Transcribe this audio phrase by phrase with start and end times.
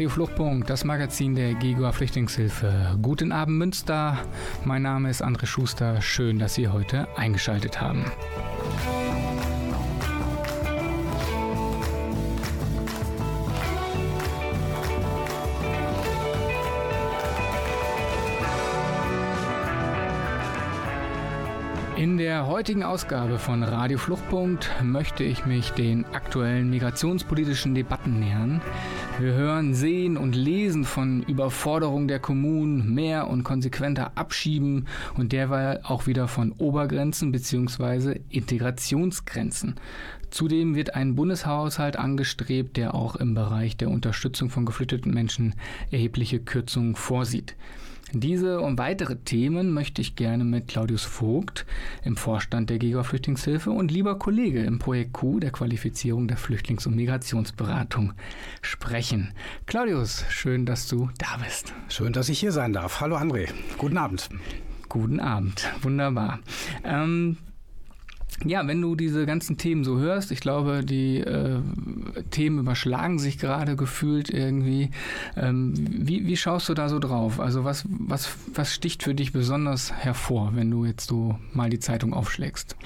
[0.00, 2.96] Radio Fluchtpunkt, das Magazin der GEGUA Flüchtlingshilfe.
[3.02, 4.16] Guten Abend Münster,
[4.64, 6.00] mein Name ist André Schuster.
[6.00, 8.06] Schön, dass Sie heute eingeschaltet haben.
[22.00, 28.62] In der heutigen Ausgabe von Radio Fluchtpunkt möchte ich mich den aktuellen migrationspolitischen Debatten nähern.
[29.18, 34.86] Wir hören, sehen und lesen von Überforderung der Kommunen, mehr und konsequenter Abschieben
[35.16, 38.20] und derweil auch wieder von Obergrenzen bzw.
[38.30, 39.74] Integrationsgrenzen.
[40.30, 45.54] Zudem wird ein Bundeshaushalt angestrebt, der auch im Bereich der Unterstützung von geflüchteten Menschen
[45.90, 47.56] erhebliche Kürzungen vorsieht.
[48.12, 51.64] Diese und weitere Themen möchte ich gerne mit Claudius Vogt
[52.02, 56.88] im Vorstand der GEGA Flüchtlingshilfe und lieber Kollege im Projekt Q der Qualifizierung der Flüchtlings-
[56.88, 58.12] und Migrationsberatung
[58.62, 59.32] sprechen.
[59.66, 61.72] Claudius, schön, dass du da bist.
[61.88, 63.00] Schön, dass ich hier sein darf.
[63.00, 64.28] Hallo André, guten Abend.
[64.88, 66.40] Guten Abend, wunderbar.
[66.82, 67.36] Ähm,
[68.44, 71.60] ja, wenn du diese ganzen Themen so hörst, ich glaube, die äh,
[72.30, 74.90] Themen überschlagen sich gerade gefühlt irgendwie.
[75.36, 77.38] Ähm, wie, wie schaust du da so drauf?
[77.38, 81.80] Also was, was, was sticht für dich besonders hervor, wenn du jetzt so mal die
[81.80, 82.76] Zeitung aufschlägst?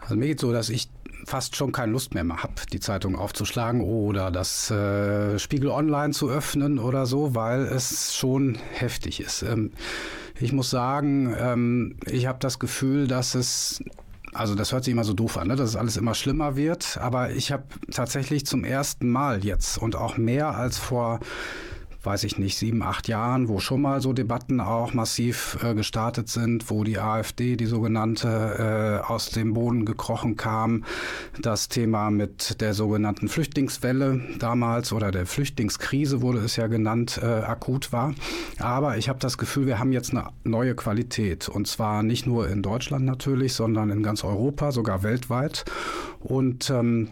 [0.00, 0.88] Also mir geht so, dass ich
[1.26, 6.28] fast schon keine Lust mehr habe, die Zeitung aufzuschlagen oder das äh, Spiegel Online zu
[6.28, 9.42] öffnen oder so, weil es schon heftig ist.
[9.42, 9.70] Ähm,
[10.40, 13.82] ich muss sagen, ähm, ich habe das Gefühl, dass es
[14.32, 15.56] also das hört sich immer so doof an, ne?
[15.56, 16.98] dass es alles immer schlimmer wird.
[16.98, 21.20] Aber ich habe tatsächlich zum ersten Mal jetzt und auch mehr als vor
[22.02, 26.28] weiß ich nicht, sieben, acht Jahren, wo schon mal so Debatten auch massiv äh, gestartet
[26.28, 30.84] sind, wo die AfD, die sogenannte, äh, aus dem Boden gekrochen kam.
[31.40, 37.26] Das Thema mit der sogenannten Flüchtlingswelle damals oder der Flüchtlingskrise wurde es ja genannt, äh,
[37.26, 38.14] akut war.
[38.58, 41.48] Aber ich habe das Gefühl, wir haben jetzt eine neue Qualität.
[41.48, 45.64] Und zwar nicht nur in Deutschland natürlich, sondern in ganz Europa, sogar weltweit.
[46.20, 47.08] Und ähm,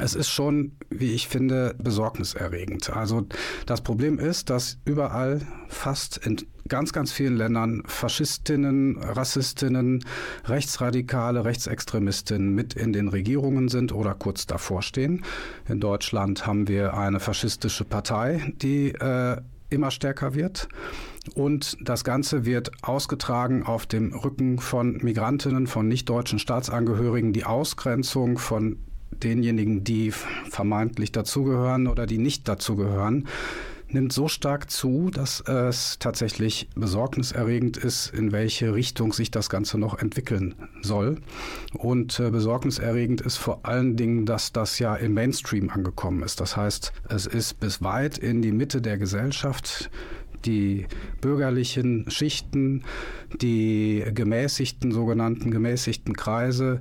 [0.00, 2.90] es ist schon, wie ich finde, besorgniserregend.
[2.90, 3.26] Also
[3.66, 6.38] das Problem ist, dass überall fast in
[6.68, 10.04] ganz, ganz vielen Ländern Faschistinnen, Rassistinnen,
[10.46, 15.24] Rechtsradikale, Rechtsextremistinnen mit in den Regierungen sind oder kurz davor stehen.
[15.68, 19.36] In Deutschland haben wir eine faschistische Partei, die äh,
[19.68, 20.68] immer stärker wird.
[21.34, 28.38] Und das Ganze wird ausgetragen auf dem Rücken von Migrantinnen, von nicht-deutschen Staatsangehörigen, die Ausgrenzung
[28.38, 28.78] von
[29.22, 33.28] denjenigen, die vermeintlich dazugehören oder die nicht dazugehören,
[33.94, 39.78] nimmt so stark zu, dass es tatsächlich besorgniserregend ist, in welche Richtung sich das Ganze
[39.78, 41.18] noch entwickeln soll.
[41.74, 46.40] Und äh, besorgniserregend ist vor allen Dingen, dass das ja im Mainstream angekommen ist.
[46.40, 49.90] Das heißt, es ist bis weit in die Mitte der Gesellschaft
[50.44, 50.86] die
[51.20, 52.82] bürgerlichen Schichten,
[53.40, 56.80] die gemäßigten, sogenannten gemäßigten Kreise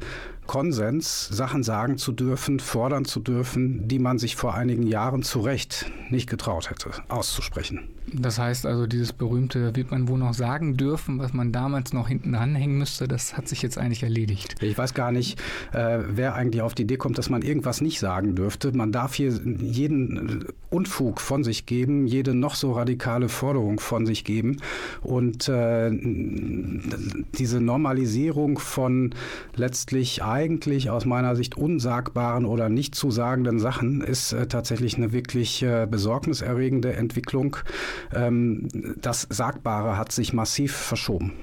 [0.51, 5.39] Konsens, Sachen sagen zu dürfen, fordern zu dürfen, die man sich vor einigen Jahren zu
[5.39, 7.87] Recht nicht getraut hätte, auszusprechen.
[8.13, 12.09] Das heißt also, dieses berühmte, wird man wohl noch sagen dürfen, was man damals noch
[12.09, 14.55] hinten dranhängen müsste, das hat sich jetzt eigentlich erledigt.
[14.61, 15.39] Ich weiß gar nicht,
[15.71, 18.75] äh, wer eigentlich auf die Idee kommt, dass man irgendwas nicht sagen dürfte.
[18.75, 24.25] Man darf hier jeden Unfug von sich geben, jede noch so radikale Forderung von sich
[24.25, 24.57] geben.
[25.01, 25.91] Und äh,
[27.37, 29.13] diese Normalisierung von
[29.55, 35.11] letztlich eigentlich aus meiner Sicht unsagbaren oder nicht zu sagenden Sachen ist äh, tatsächlich eine
[35.11, 37.57] wirklich äh, besorgniserregende Entwicklung.
[38.13, 38.67] Ähm,
[38.99, 41.33] das Sagbare hat sich massiv verschoben.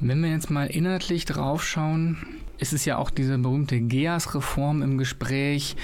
[0.00, 2.18] Wenn wir jetzt mal inhaltlich draufschauen,
[2.58, 5.76] ist es ja auch diese berühmte GEAS-Reform im Gespräch,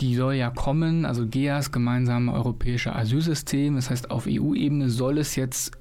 [0.00, 3.76] die soll ja kommen, also GEAS, gemeinsame europäische Asylsystem.
[3.76, 5.72] Das heißt, auf EU-Ebene soll es jetzt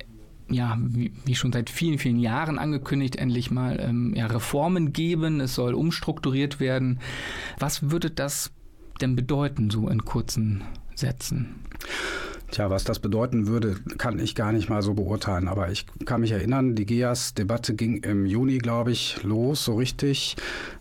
[0.50, 5.39] ja, wie, wie, schon seit vielen, vielen Jahren angekündigt, endlich mal ähm, ja, Reformen geben.
[5.39, 7.00] Es soll umstrukturiert werden.
[7.59, 8.51] Was würde das
[9.01, 10.63] denn bedeuten, so in kurzen
[10.95, 11.56] Sätzen?
[12.51, 15.47] Tja, was das bedeuten würde, kann ich gar nicht mal so beurteilen.
[15.47, 20.36] Aber ich kann mich erinnern, die GEAS-Debatte ging im Juni, glaube ich, los, so richtig.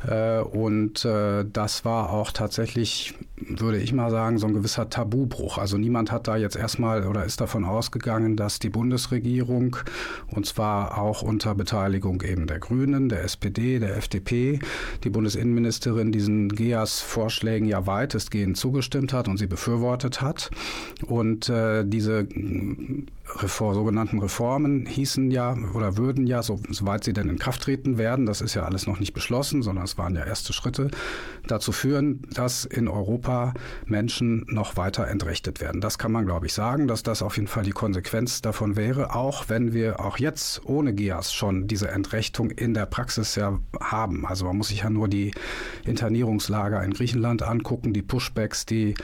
[0.06, 5.56] Äh, und äh, das war auch tatsächlich, würde ich mal sagen, so ein gewisser Tabubruch.
[5.56, 9.76] Also niemand hat da jetzt erstmal oder ist davon ausgegangen, dass die Bundesregierung,
[10.28, 14.58] und zwar auch unter Beteiligung eben der Grünen, der SPD, der FDP,
[15.02, 20.50] die Bundesinnenministerin diesen GEAS-Vorschlägen ja weitestgehend zugestimmt hat und sie befürwortet hat.
[21.06, 22.26] Und äh, diese
[23.26, 27.96] Reform, sogenannten Reformen hießen ja oder würden ja, so, soweit sie denn in Kraft treten
[27.96, 30.90] werden, das ist ja alles noch nicht beschlossen, sondern es waren ja erste Schritte,
[31.46, 33.54] dazu führen, dass in Europa
[33.86, 35.80] Menschen noch weiter entrechtet werden.
[35.80, 39.14] Das kann man, glaube ich, sagen, dass das auf jeden Fall die Konsequenz davon wäre,
[39.14, 44.26] auch wenn wir auch jetzt ohne GIAS schon diese Entrechtung in der Praxis ja haben.
[44.26, 45.32] Also man muss sich ja nur die
[45.84, 48.94] Internierungslager in Griechenland angucken, die Pushbacks, die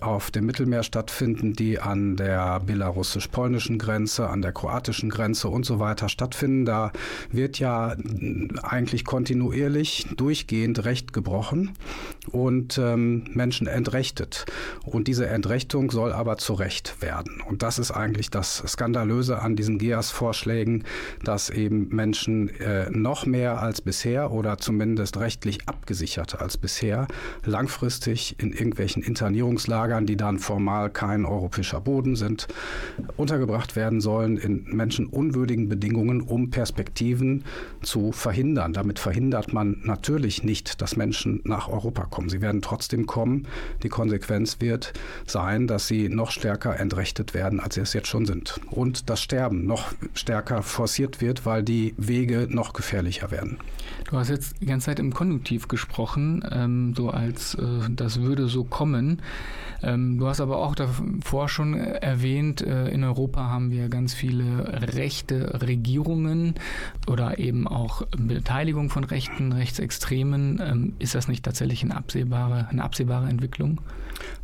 [0.00, 5.78] auf dem Mittelmeer stattfinden, die an der belarussisch-polnischen Grenze, an der kroatischen Grenze und so
[5.78, 6.64] weiter stattfinden.
[6.64, 6.92] Da
[7.30, 7.96] wird ja
[8.62, 11.72] eigentlich kontinuierlich durchgehend Recht gebrochen
[12.30, 14.46] und ähm, Menschen entrechtet.
[14.84, 17.40] Und diese Entrechtung soll aber zu Recht werden.
[17.40, 20.84] Und das ist eigentlich das Skandalöse an diesen GEAS-Vorschlägen,
[21.24, 27.06] dass eben Menschen äh, noch mehr als bisher oder zumindest rechtlich abgesicherter als bisher
[27.44, 32.48] langfristig in irgendwelchen Internierungslagern, die dann formal kein europäischer Boden sind,
[33.16, 37.44] untergebracht werden sollen in menschenunwürdigen Bedingungen, um Perspektiven
[37.82, 38.72] zu verhindern.
[38.72, 42.28] Damit verhindert man natürlich nicht, dass Menschen nach Europa kommen.
[42.28, 43.46] Sie werden trotzdem kommen.
[43.82, 44.92] Die Konsequenz wird
[45.26, 48.60] sein, dass sie noch stärker entrechtet werden, als sie es jetzt schon sind.
[48.70, 53.58] Und das Sterben noch stärker forciert wird, weil die Wege noch gefährlicher werden.
[54.10, 57.60] Du hast jetzt die ganze Zeit im Konjunktiv gesprochen, ähm, so als äh,
[57.90, 59.22] das würde so kommen.
[59.82, 64.82] Ähm, du hast aber auch davor schon erwähnt, äh, in Europa haben wir ganz viele
[64.94, 66.54] rechte Regierungen
[67.06, 70.60] oder eben auch Beteiligung von Rechten, Rechtsextremen.
[70.62, 73.80] Ähm, ist das nicht tatsächlich eine absehbare, eine absehbare Entwicklung?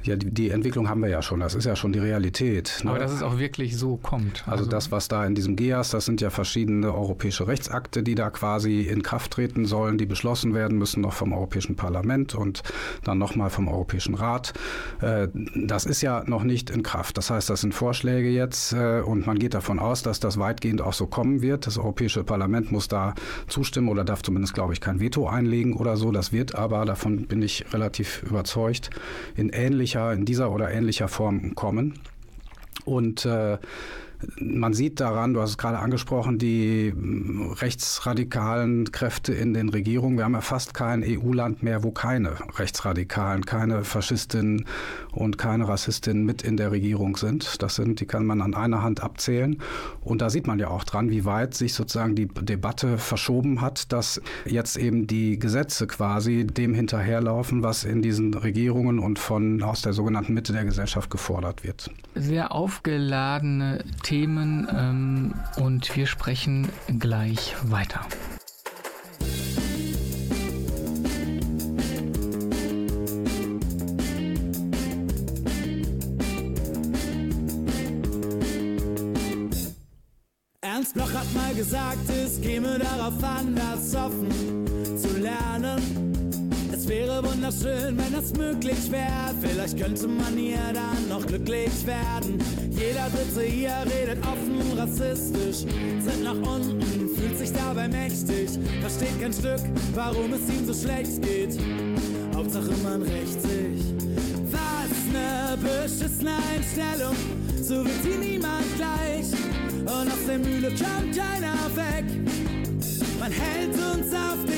[0.02, 1.40] Ja, die, die, Entwicklung haben wir ja schon.
[1.40, 2.81] Das ist ja schon die Realität.
[2.82, 2.90] Ne?
[2.90, 4.44] Aber dass es auch wirklich so kommt.
[4.46, 8.14] Also, also das, was da in diesem GEAS, das sind ja verschiedene europäische Rechtsakte, die
[8.14, 12.62] da quasi in Kraft treten sollen, die beschlossen werden müssen, noch vom Europäischen Parlament und
[13.05, 14.52] dann nochmal vom Europäischen Rat.
[15.00, 17.17] Äh, das ist ja noch nicht in Kraft.
[17.19, 20.82] Das heißt, das sind Vorschläge jetzt äh, und man geht davon aus, dass das weitgehend
[20.82, 21.67] auch so kommen wird.
[21.67, 23.14] Das Europäische Parlament muss da
[23.46, 26.11] zustimmen oder darf zumindest, glaube ich, kein Veto einlegen oder so.
[26.11, 28.90] Das wird aber, davon bin ich relativ überzeugt,
[29.34, 32.00] in ähnlicher, in dieser oder ähnlicher Form kommen.
[32.84, 33.58] Und äh,
[34.40, 40.16] man sieht daran, du hast es gerade angesprochen, die hm, rechtsradikalen Kräfte in den Regierungen.
[40.16, 44.66] Wir haben ja fast kein EU-Land mehr, wo keine Rechtsradikalen, keine Faschistinnen
[45.12, 47.62] und keine Rassistinnen mit in der Regierung sind.
[47.62, 49.58] Das sind, die kann man an einer Hand abzählen.
[50.00, 53.92] Und da sieht man ja auch dran, wie weit sich sozusagen die Debatte verschoben hat,
[53.92, 59.82] dass jetzt eben die Gesetze quasi dem hinterherlaufen, was in diesen Regierungen und von aus
[59.82, 61.90] der sogenannten Mitte der Gesellschaft gefordert wird.
[62.14, 66.69] Sehr aufgeladene Themen ähm, und wir sprechen
[67.00, 68.06] gleich weiter.
[80.61, 84.29] Ernst Bloch hat mal gesagt, es käme darauf an, das offen
[84.97, 86.15] zu lernen
[86.88, 89.34] wäre wunderschön, wenn es möglich wäre.
[89.40, 92.38] Vielleicht könnte man hier dann noch glücklich werden.
[92.70, 95.64] Jeder Dritte hier redet offen rassistisch,
[96.05, 96.81] tritt nach unten,
[97.16, 98.50] fühlt sich dabei mächtig,
[98.81, 99.60] versteht kein Stück,
[99.94, 101.58] warum es ihm so schlecht geht.
[102.34, 103.82] Hauptsache man rächt sich.
[104.50, 107.16] Was ne beschissene Einstellung,
[107.62, 109.32] so wird sie niemand gleich.
[109.81, 112.05] Und aus der Mühle kommt keiner weg.
[113.19, 114.56] Man hält uns auf den.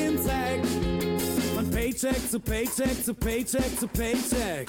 [1.88, 4.68] Paycheck zu Paycheck zu Paycheck zu Paycheck.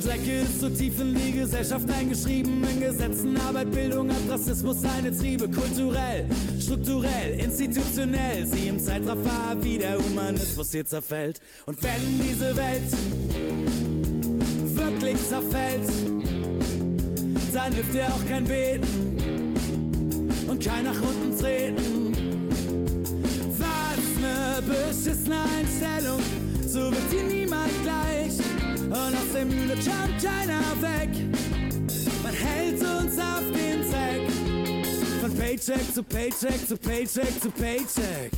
[0.00, 2.64] Der ganze Dreck ist so tief in die Gesellschaft eingeschrieben.
[2.64, 5.48] In Gesetzen, Arbeit, Bildung hat Rassismus seine Triebe.
[5.48, 6.26] Kulturell,
[6.58, 8.46] strukturell, institutionell.
[8.46, 11.40] Sie im Zeitraffer, wie der Humanismus hier zerfällt.
[11.66, 12.82] Und wenn diese Welt
[14.74, 15.88] wirklich zerfällt,
[17.52, 19.54] dann hilft dir auch kein Beten
[20.48, 22.12] und kein nach unten treten.
[23.58, 26.20] Was ne beschissene Einstellung,
[26.66, 28.59] so wird sie niemand gleich.
[29.06, 31.10] Und aus der Mühle jumpt keiner weg.
[32.22, 34.30] Man hält uns auf den Sack.
[35.20, 38.30] Von Paycheck zu Paycheck zu Paycheck zu Paycheck.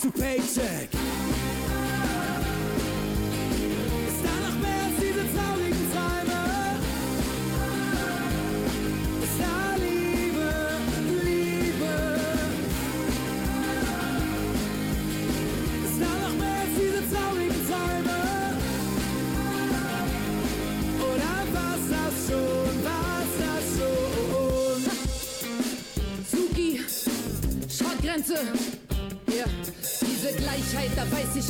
[0.00, 0.95] Zu Paycheck.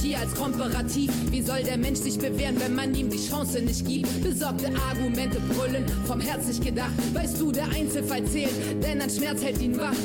[0.06, 1.10] Da weiß ich hier als Komparativ.
[1.30, 4.22] Wie soll der Mensch sich bewähren, wenn man ihm die Chance nicht gibt?
[4.22, 6.92] Besorgte Argumente brüllen, vom Herz nicht gedacht.
[7.14, 9.96] Weißt du, der Einzelfall zählt, denn ein Schmerz hält ihn wach.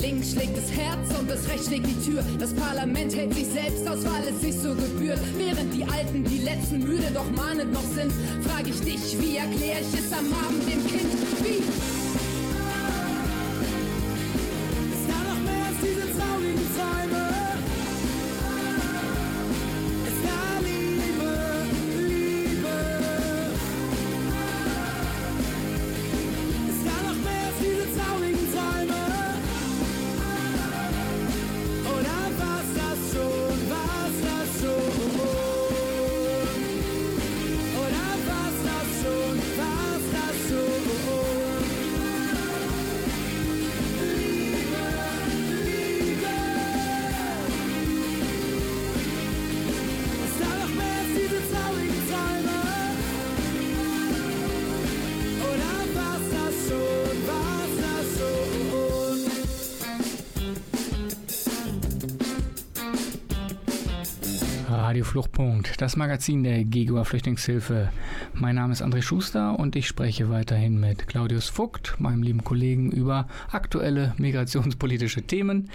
[0.00, 2.22] Links schlägt das Herz und das Recht schlägt die Tür.
[2.38, 5.20] Das Parlament hält sich selbst aus, weil es sich so gebührt.
[5.36, 8.12] Während die Alten, die Letzten müde, doch mahnend noch sind,
[8.44, 11.12] frag ich dich, wie erklär ich es am Abend dem Kind?
[11.42, 12.09] Wie?
[65.10, 67.88] Fluchtpunkt, das Magazin der Gegua Flüchtlingshilfe.
[68.40, 72.90] Mein Name ist André Schuster und ich spreche weiterhin mit Claudius Vogt, meinem lieben Kollegen,
[72.90, 75.68] über aktuelle migrationspolitische Themen.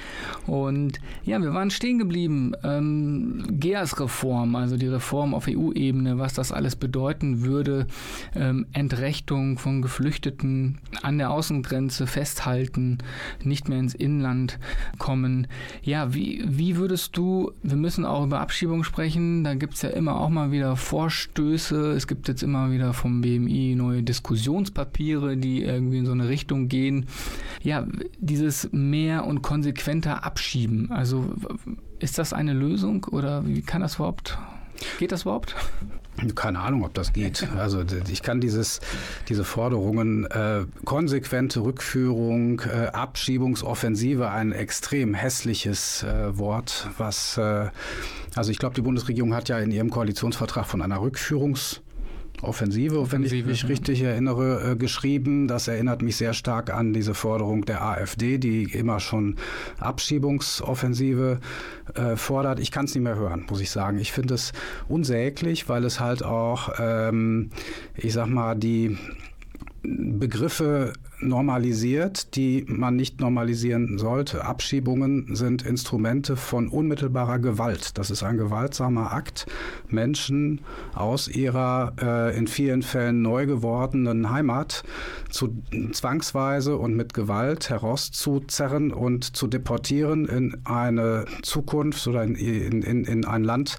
[0.47, 2.53] Und ja, wir waren stehen geblieben.
[2.63, 7.85] Ähm, GEAS-Reform, also die Reform auf EU-Ebene, was das alles bedeuten würde.
[8.33, 12.97] Ähm, Entrechtung von Geflüchteten an der Außengrenze festhalten,
[13.43, 14.57] nicht mehr ins Inland
[14.97, 15.45] kommen.
[15.83, 19.43] Ja, wie, wie würdest du, wir müssen auch über Abschiebung sprechen.
[19.43, 21.91] Da gibt es ja immer auch mal wieder Vorstöße.
[21.91, 26.67] Es gibt jetzt immer wieder vom BMI neue Diskussionspapiere, die irgendwie in so eine Richtung
[26.67, 27.05] gehen.
[27.61, 30.91] Ja, dieses mehr und konsequenter Abschieben.
[30.91, 31.33] Also
[31.99, 34.37] ist das eine Lösung oder wie kann das überhaupt?
[34.99, 35.55] Geht das überhaupt?
[36.35, 37.45] Keine Ahnung, ob das geht.
[37.57, 38.79] Also ich kann dieses,
[39.27, 47.67] diese Forderungen äh, konsequente Rückführung, äh, Abschiebungsoffensive, ein extrem hässliches äh, Wort, was äh,
[48.35, 51.81] also ich glaube, die Bundesregierung hat ja in ihrem Koalitionsvertrag von einer Rückführungs
[52.47, 55.47] Offensive, Offensive, wenn ich mich richtig erinnere, äh, geschrieben.
[55.47, 59.35] Das erinnert mich sehr stark an diese Forderung der AfD, die immer schon
[59.79, 61.39] Abschiebungsoffensive
[61.93, 62.59] äh, fordert.
[62.59, 63.99] Ich kann es nicht mehr hören, muss ich sagen.
[63.99, 64.53] Ich finde es
[64.87, 67.49] unsäglich, weil es halt auch, ähm,
[67.95, 68.97] ich sag mal, die
[69.83, 74.45] Begriffe normalisiert, die man nicht normalisieren sollte.
[74.45, 77.97] Abschiebungen sind Instrumente von unmittelbarer Gewalt.
[77.97, 79.45] Das ist ein gewaltsamer Akt,
[79.89, 80.61] Menschen
[80.93, 84.83] aus ihrer äh, in vielen Fällen neu gewordenen Heimat
[85.29, 85.55] zu
[85.91, 93.25] zwangsweise und mit Gewalt herauszuzerren und zu deportieren in eine Zukunft oder in, in, in
[93.25, 93.77] ein Land,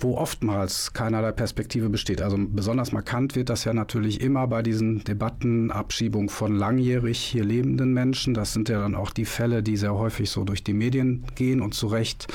[0.00, 2.22] wo oftmals keinerlei Perspektive besteht.
[2.22, 7.44] Also besonders markant wird das ja natürlich immer bei diesen Debatten Abschiebung von langjährig hier
[7.44, 8.34] lebenden Menschen.
[8.34, 11.62] Das sind ja dann auch die Fälle, die sehr häufig so durch die Medien gehen
[11.62, 12.26] und zu Recht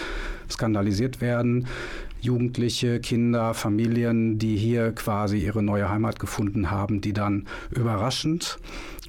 [0.49, 1.67] skandalisiert werden.
[2.21, 8.59] Jugendliche, Kinder, Familien, die hier quasi ihre neue Heimat gefunden haben, die dann überraschend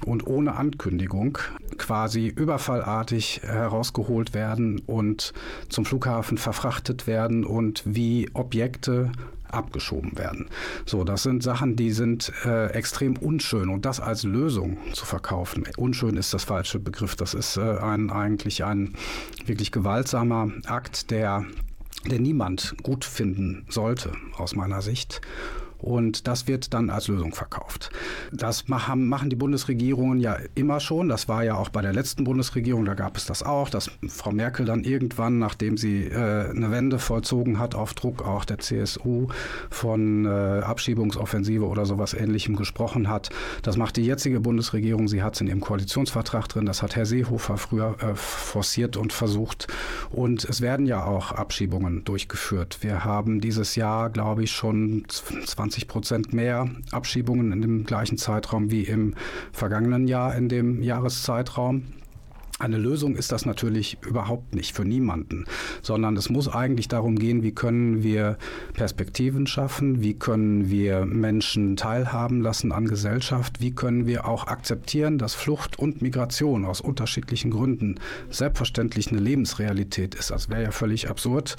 [0.05, 1.37] und ohne Ankündigung
[1.77, 5.31] quasi überfallartig herausgeholt werden und
[5.69, 9.11] zum Flughafen verfrachtet werden und wie Objekte
[9.51, 10.47] abgeschoben werden.
[10.85, 15.65] So, das sind Sachen, die sind äh, extrem unschön und das als Lösung zu verkaufen.
[15.77, 17.15] Unschön ist das falsche Begriff.
[17.15, 18.95] Das ist äh, ein, eigentlich ein
[19.45, 21.45] wirklich gewaltsamer Akt, der,
[22.05, 25.21] der niemand gut finden sollte, aus meiner Sicht.
[25.85, 27.91] Und das wird dann als Lösung verkauft.
[28.31, 31.09] Das machen die Bundesregierungen ja immer schon.
[31.09, 34.31] Das war ja auch bei der letzten Bundesregierung, da gab es das auch, dass Frau
[34.31, 39.27] Merkel dann irgendwann, nachdem sie äh, eine Wende vollzogen hat, auf Druck auch der CSU
[39.69, 43.29] von äh, Abschiebungsoffensive oder sowas ähnlichem gesprochen hat.
[43.61, 45.07] Das macht die jetzige Bundesregierung.
[45.07, 46.65] Sie hat es in ihrem Koalitionsvertrag drin.
[46.65, 49.67] Das hat Herr Seehofer früher äh, forciert und versucht.
[50.09, 52.79] Und es werden ja auch Abschiebungen durchgeführt.
[52.81, 58.71] Wir haben dieses Jahr, glaube ich, schon 20 Prozent mehr Abschiebungen in dem gleichen Zeitraum
[58.71, 59.13] wie im
[59.51, 61.83] vergangenen Jahr in dem Jahreszeitraum.
[62.57, 65.43] Eine Lösung ist das natürlich überhaupt nicht für niemanden,
[65.81, 68.37] sondern es muss eigentlich darum gehen, wie können wir
[68.73, 75.17] Perspektiven schaffen, wie können wir Menschen teilhaben lassen an Gesellschaft, wie können wir auch akzeptieren,
[75.17, 80.31] dass Flucht und Migration aus unterschiedlichen Gründen selbstverständlich eine Lebensrealität ist.
[80.31, 81.57] Das wäre ja völlig absurd,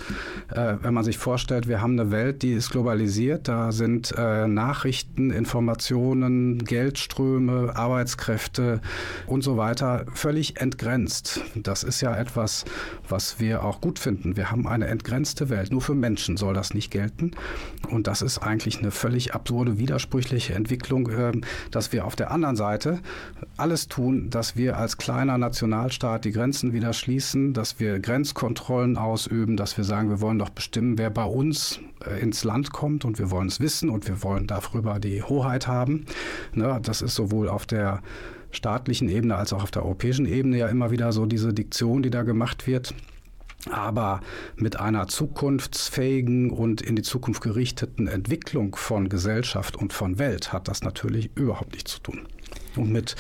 [0.51, 4.49] äh, wenn man sich vorstellt, wir haben eine Welt, die ist globalisiert, da sind äh,
[4.49, 8.81] Nachrichten, Informationen, Geldströme, Arbeitskräfte
[9.27, 11.41] und so weiter völlig entgrenzt entgrenzt.
[11.55, 12.65] Das ist ja etwas,
[13.09, 14.37] was wir auch gut finden.
[14.37, 15.73] Wir haben eine entgrenzte Welt.
[15.73, 17.33] Nur für Menschen soll das nicht gelten.
[17.91, 22.57] Und das ist eigentlich eine völlig absurde, widersprüchliche Entwicklung, ähm, dass wir auf der anderen
[22.57, 23.01] Seite
[23.57, 29.57] alles tun, dass wir als kleiner Nationalstaat die Grenzen wieder schließen, dass wir Grenzkontrollen ausüben,
[29.57, 33.19] dass wir sagen, wir wollen doch bestimmen, wer bei uns äh, ins Land kommt und
[33.19, 36.07] wir wollen es wissen und wir wollen darüber die Hoheit haben.
[36.55, 38.03] Ne, das ist sowohl auf der
[38.57, 42.11] staatlichen Ebene als auch auf der europäischen Ebene ja immer wieder so diese Diktion, die
[42.11, 42.95] da gemacht wird.
[43.71, 44.21] Aber
[44.57, 50.69] mit einer zukunftsfähigen und in die Zukunft gerichteten Entwicklung von Gesellschaft und von Welt hat
[50.69, 52.21] das natürlich überhaupt nichts zu tun.
[52.77, 53.17] Und mit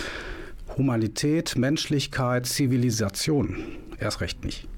[0.76, 3.56] Humanität, Menschlichkeit, Zivilisation
[3.98, 4.68] erst recht nicht.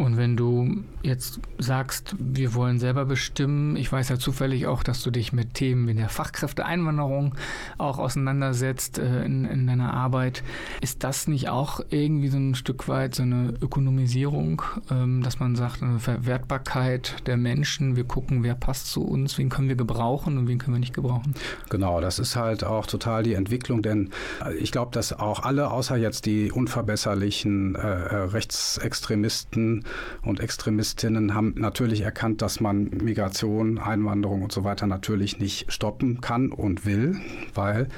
[0.00, 5.02] Und wenn du jetzt sagst, wir wollen selber bestimmen, ich weiß ja zufällig auch, dass
[5.02, 7.34] du dich mit Themen wie der Fachkräfteeinwanderung
[7.76, 10.42] auch auseinandersetzt äh, in, in, deiner Arbeit,
[10.80, 15.54] ist das nicht auch irgendwie so ein Stück weit so eine Ökonomisierung, ähm, dass man
[15.54, 20.38] sagt, eine Verwertbarkeit der Menschen, wir gucken, wer passt zu uns, wen können wir gebrauchen
[20.38, 21.34] und wen können wir nicht gebrauchen?
[21.68, 24.08] Genau, das ist halt auch total die Entwicklung, denn
[24.42, 29.84] äh, ich glaube, dass auch alle, außer jetzt die unverbesserlichen äh, äh Rechtsextremisten,
[30.22, 36.20] und Extremistinnen haben natürlich erkannt, dass man Migration, Einwanderung und so weiter natürlich nicht stoppen
[36.20, 37.16] kann und will,
[37.54, 37.88] weil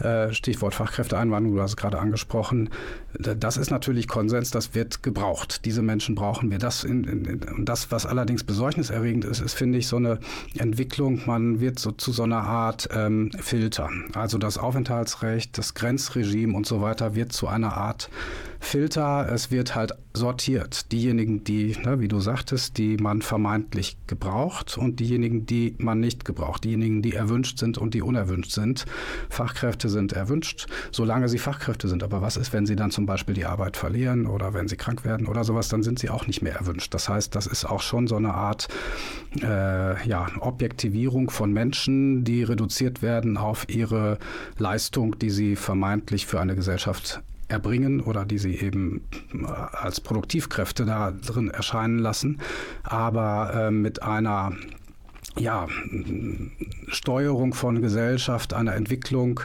[0.00, 2.70] äh, Stichwort Fachkräfteeinwanderung, du hast es gerade angesprochen.
[3.18, 5.64] Das ist natürlich Konsens, das wird gebraucht.
[5.64, 6.58] Diese Menschen brauchen wir.
[6.58, 10.18] Das, in, in, das was allerdings besorgniserregend ist, ist, finde ich, so eine
[10.56, 13.88] Entwicklung, man wird so zu so einer Art ähm, Filter.
[14.14, 18.10] Also das Aufenthaltsrecht, das Grenzregime und so weiter wird zu einer Art
[18.64, 19.30] Filter.
[19.30, 20.90] Es wird halt sortiert.
[20.90, 26.24] Diejenigen, die, ne, wie du sagtest, die man vermeintlich gebraucht und diejenigen, die man nicht
[26.24, 26.64] gebraucht.
[26.64, 28.86] Diejenigen, die erwünscht sind und die unerwünscht sind.
[29.28, 32.02] Fachkräfte sind erwünscht, solange sie Fachkräfte sind.
[32.02, 35.04] Aber was ist, wenn sie dann zum Beispiel die Arbeit verlieren oder wenn sie krank
[35.04, 36.92] werden oder sowas, dann sind sie auch nicht mehr erwünscht.
[36.94, 38.68] Das heißt, das ist auch schon so eine Art
[39.42, 44.18] äh, ja, Objektivierung von Menschen, die reduziert werden auf ihre
[44.58, 50.84] Leistung, die sie vermeintlich für eine Gesellschaft erbringen oder die sie eben äh, als Produktivkräfte
[50.84, 52.40] da drin erscheinen lassen,
[52.82, 54.52] aber äh, mit einer
[55.36, 55.66] ja,
[56.88, 59.40] Steuerung von Gesellschaft, einer Entwicklung,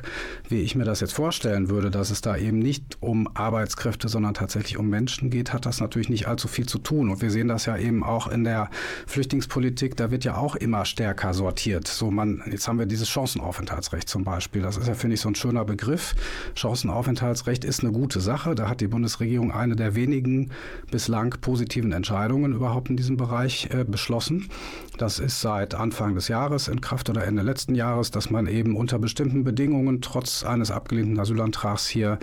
[0.47, 4.33] wie ich mir das jetzt vorstellen würde, dass es da eben nicht um Arbeitskräfte, sondern
[4.33, 7.09] tatsächlich um Menschen geht, hat das natürlich nicht allzu viel zu tun.
[7.09, 8.69] Und wir sehen das ja eben auch in der
[9.07, 11.87] Flüchtlingspolitik, da wird ja auch immer stärker sortiert.
[11.87, 14.61] So man, jetzt haben wir dieses Chancenaufenthaltsrecht zum Beispiel.
[14.61, 16.15] Das ist ja, finde ich, so ein schöner Begriff.
[16.55, 18.55] Chancenaufenthaltsrecht ist eine gute Sache.
[18.55, 20.51] Da hat die Bundesregierung eine der wenigen
[20.91, 24.49] bislang positiven Entscheidungen überhaupt in diesem Bereich äh, beschlossen.
[24.97, 28.75] Das ist seit Anfang des Jahres in Kraft oder Ende letzten Jahres, dass man eben
[28.75, 32.19] unter bestimmten Bedingungen trotz eines abgelehnten Asylantrags hier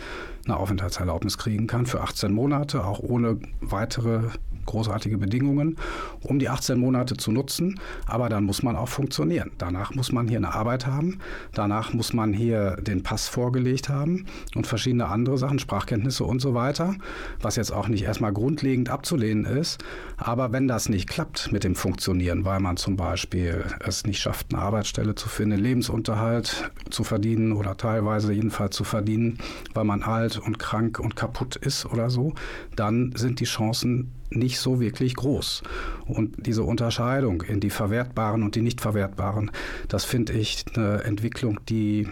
[0.46, 4.30] eine Aufenthaltserlaubnis kriegen kann für 18 Monate, auch ohne weitere
[4.66, 5.76] großartige Bedingungen,
[6.22, 7.80] um die 18 Monate zu nutzen.
[8.06, 9.52] Aber dann muss man auch funktionieren.
[9.58, 11.20] Danach muss man hier eine Arbeit haben.
[11.54, 16.54] Danach muss man hier den Pass vorgelegt haben und verschiedene andere Sachen, Sprachkenntnisse und so
[16.54, 16.94] weiter,
[17.40, 19.82] was jetzt auch nicht erstmal grundlegend abzulehnen ist.
[20.16, 24.52] Aber wenn das nicht klappt mit dem Funktionieren, weil man zum Beispiel es nicht schafft,
[24.52, 29.38] eine Arbeitsstelle zu finden, Lebensunterhalt zu verdienen oder teilweise jedenfalls zu verdienen,
[29.74, 32.34] weil man alt und krank und kaputt ist oder so,
[32.74, 35.62] dann sind die Chancen nicht so wirklich groß.
[36.06, 39.50] Und diese Unterscheidung in die verwertbaren und die nicht verwertbaren,
[39.88, 42.08] das finde ich eine Entwicklung, die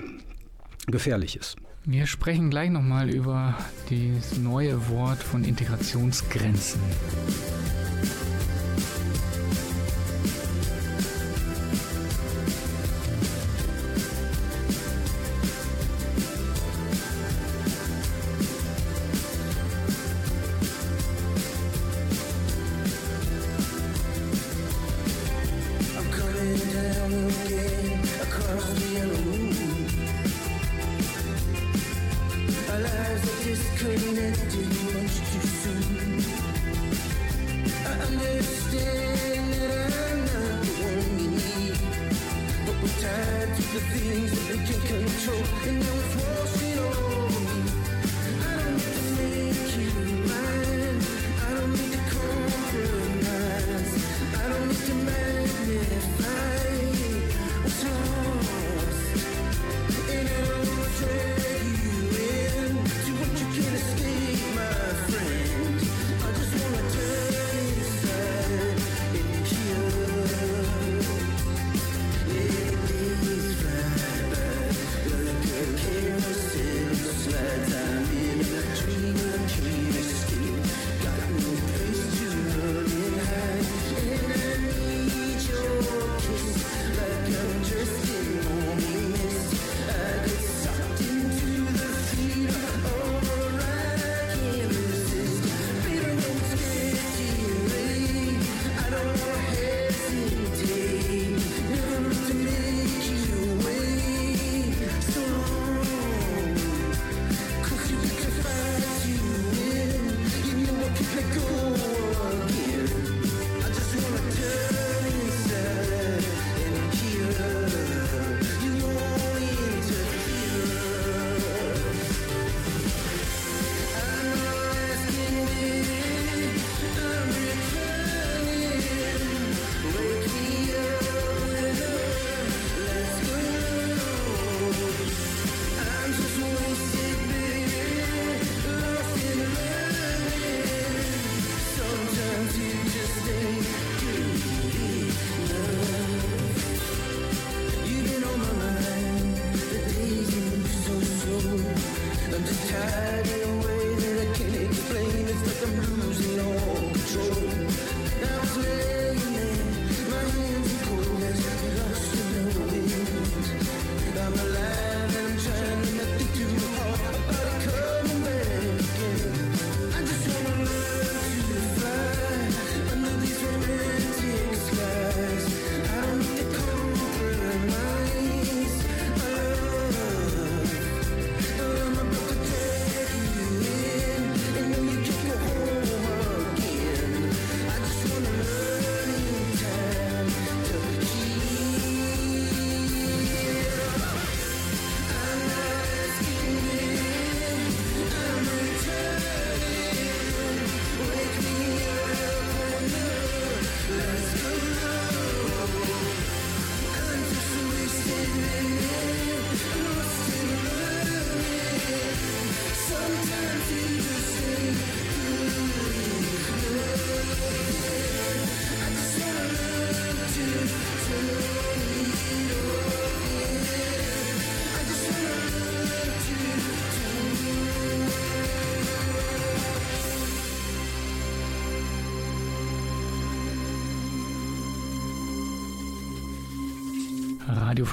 [0.87, 1.57] gefährlich ist.
[1.87, 3.59] Wir sprechen gleich nochmal über
[3.91, 6.81] das neue Wort von Integrationsgrenzen.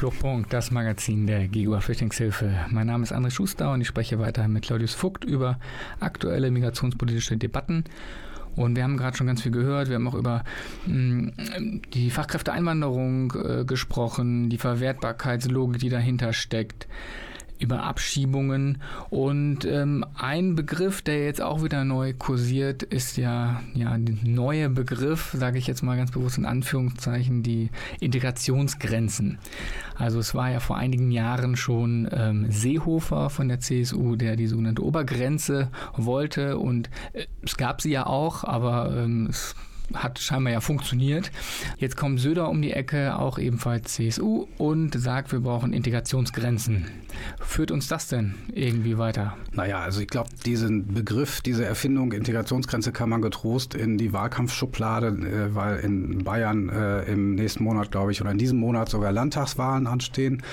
[0.01, 2.51] Fluchtpunkt, das Magazin der GEGUA Flüchtlingshilfe.
[2.71, 5.59] Mein Name ist André Schuster und ich spreche weiter mit Claudius Vogt über
[5.99, 7.83] aktuelle migrationspolitische Debatten.
[8.55, 9.89] Und wir haben gerade schon ganz viel gehört.
[9.89, 10.43] Wir haben auch über
[10.87, 11.33] mh,
[11.93, 16.87] die Fachkräfteeinwanderung äh, gesprochen, die Verwertbarkeitslogik, die dahinter steckt,
[17.61, 18.81] über Abschiebungen.
[19.09, 24.69] Und ähm, ein Begriff, der jetzt auch wieder neu kursiert, ist ja, ja der neue
[24.69, 27.69] Begriff, sage ich jetzt mal ganz bewusst in Anführungszeichen, die
[27.99, 29.39] Integrationsgrenzen.
[29.95, 34.47] Also es war ja vor einigen Jahren schon ähm, Seehofer von der CSU, der die
[34.47, 36.57] sogenannte Obergrenze wollte.
[36.57, 39.55] Und äh, es gab sie ja auch, aber ähm, es
[39.95, 41.31] hat scheinbar ja funktioniert.
[41.77, 46.87] Jetzt kommt Söder um die Ecke, auch ebenfalls CSU, und sagt, wir brauchen Integrationsgrenzen.
[47.39, 49.35] Führt uns das denn irgendwie weiter?
[49.51, 55.07] Naja, also ich glaube, diesen Begriff, diese Erfindung Integrationsgrenze kann man getrost in die Wahlkampfschublade,
[55.07, 59.11] äh, weil in Bayern äh, im nächsten Monat, glaube ich, oder in diesem Monat sogar
[59.11, 60.43] Landtagswahlen anstehen.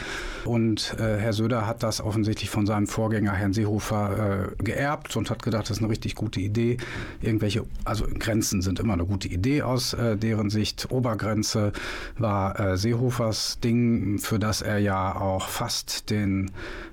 [0.45, 5.31] Und äh, Herr Söder hat das offensichtlich von seinem Vorgänger, Herrn Seehofer, äh, geerbt und
[5.31, 6.79] hat gedacht, das ist eine richtig gute Idee.
[7.21, 10.91] Irgendwelche, also Grenzen sind immer eine gute gute Idee aus äh, deren Sicht.
[10.91, 11.73] Obergrenze
[12.19, 16.51] war äh, Seehofers Ding, für das er ja auch fast den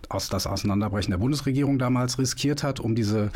[0.09, 3.31] aus das Auseinanderbrechen der Bundesregierung damals riskiert hat, um diese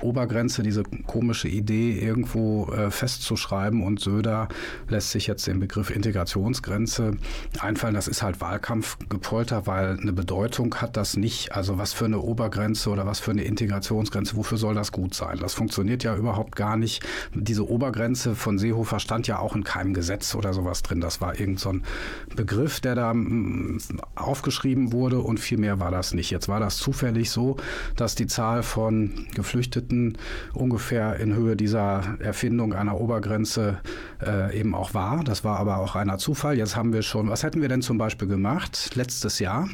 [0.00, 3.82] Obergrenze, diese komische Idee irgendwo äh, festzuschreiben.
[3.82, 4.48] Und Söder
[4.88, 7.16] lässt sich jetzt den Begriff Integrationsgrenze
[7.60, 7.94] einfallen.
[7.94, 11.52] Das ist halt Wahlkampfgepolter, weil eine Bedeutung hat das nicht.
[11.52, 15.38] Also was für eine Obergrenze oder was für eine Integrationsgrenze, wofür soll das gut sein?
[15.40, 17.02] Das funktioniert ja überhaupt gar nicht.
[17.34, 21.00] Diese Obergrenze von Seehofer stand ja auch in keinem Gesetz oder sowas drin.
[21.00, 21.74] Das war irgendein so
[22.34, 23.78] Begriff, der da mm,
[24.14, 26.30] aufgeschrieben wurde und viel mehr war das nicht.
[26.30, 27.56] Jetzt war das zufällig so,
[27.96, 30.18] dass die Zahl von Geflüchteten
[30.54, 33.80] ungefähr in Höhe dieser Erfindung einer Obergrenze
[34.24, 35.24] äh, eben auch war.
[35.24, 36.56] Das war aber auch reiner Zufall.
[36.56, 39.68] Jetzt haben wir schon, was hätten wir denn zum Beispiel gemacht letztes Jahr?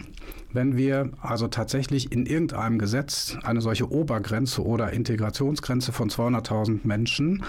[0.53, 7.43] Wenn wir also tatsächlich in irgendeinem Gesetz eine solche Obergrenze oder Integrationsgrenze von 200.000 Menschen,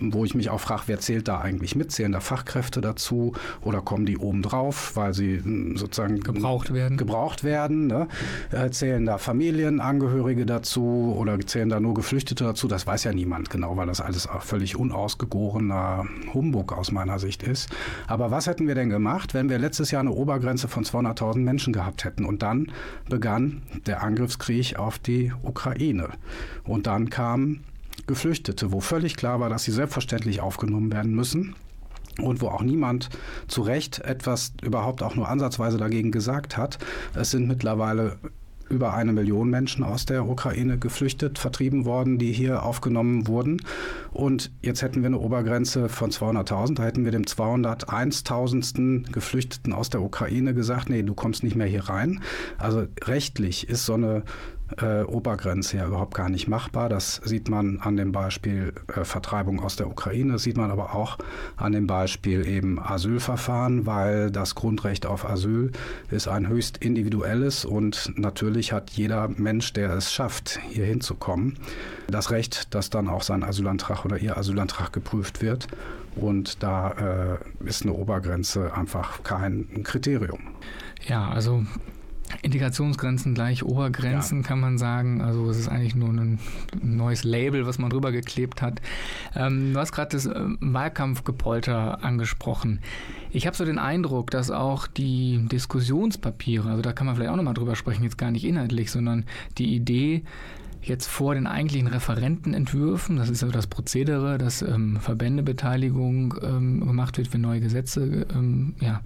[0.00, 1.92] wo ich mich auch frage, wer zählt da eigentlich mit?
[1.92, 6.98] Zählen da Fachkräfte dazu oder kommen die oben drauf, weil sie hm, sozusagen gebraucht werden?
[6.98, 8.08] Gebraucht werden ne?
[8.50, 12.68] Äh, zählen da Familienangehörige dazu oder zählen da nur Geflüchtete dazu?
[12.68, 17.42] Das weiß ja niemand genau, weil das alles auch völlig unausgegorener Humbug aus meiner Sicht
[17.42, 17.70] ist.
[18.06, 21.72] Aber was hätten wir denn gemacht, wenn wir letztes Jahr eine Obergrenze von 200.000 Menschen
[21.72, 22.25] gehabt hätten?
[22.26, 22.72] Und dann
[23.08, 26.10] begann der Angriffskrieg auf die Ukraine.
[26.64, 27.64] Und dann kamen
[28.06, 31.54] Geflüchtete, wo völlig klar war, dass sie selbstverständlich aufgenommen werden müssen
[32.20, 33.08] und wo auch niemand
[33.48, 36.78] zu Recht etwas überhaupt auch nur ansatzweise dagegen gesagt hat.
[37.14, 38.18] Es sind mittlerweile
[38.68, 43.60] über eine Million Menschen aus der Ukraine geflüchtet, vertrieben worden, die hier aufgenommen wurden.
[44.12, 46.74] Und jetzt hätten wir eine Obergrenze von 200.000.
[46.74, 49.12] Da hätten wir dem 201.000.
[49.12, 52.20] Geflüchteten aus der Ukraine gesagt, nee, du kommst nicht mehr hier rein.
[52.58, 54.24] Also rechtlich ist so eine
[54.80, 56.88] äh, Obergrenze ja überhaupt gar nicht machbar.
[56.88, 60.94] Das sieht man an dem Beispiel äh, Vertreibung aus der Ukraine, das sieht man aber
[60.94, 61.18] auch
[61.56, 65.72] an dem Beispiel eben Asylverfahren, weil das Grundrecht auf Asyl
[66.10, 71.58] ist ein höchst individuelles und natürlich hat jeder Mensch, der es schafft, hier hinzukommen,
[72.08, 75.68] das Recht, dass dann auch sein Asylantrag oder ihr Asylantrag geprüft wird.
[76.16, 80.40] Und da äh, ist eine Obergrenze einfach kein Kriterium.
[81.06, 81.64] Ja, also
[82.42, 84.46] Integrationsgrenzen gleich Obergrenzen, ja.
[84.46, 85.20] kann man sagen.
[85.20, 86.38] Also es ist eigentlich nur ein
[86.82, 88.80] neues Label, was man drüber geklebt hat.
[89.34, 92.80] Ähm, du hast gerade das äh, Wahlkampfgepolter angesprochen.
[93.30, 97.36] Ich habe so den Eindruck, dass auch die Diskussionspapiere, also da kann man vielleicht auch
[97.36, 99.24] nochmal drüber sprechen, jetzt gar nicht inhaltlich, sondern
[99.58, 100.22] die Idee,
[100.88, 107.18] jetzt vor den eigentlichen Referentenentwürfen, das ist ja das Prozedere, dass ähm, Verbändebeteiligung ähm, gemacht
[107.18, 109.00] wird, wenn neue Gesetze ähm, ja,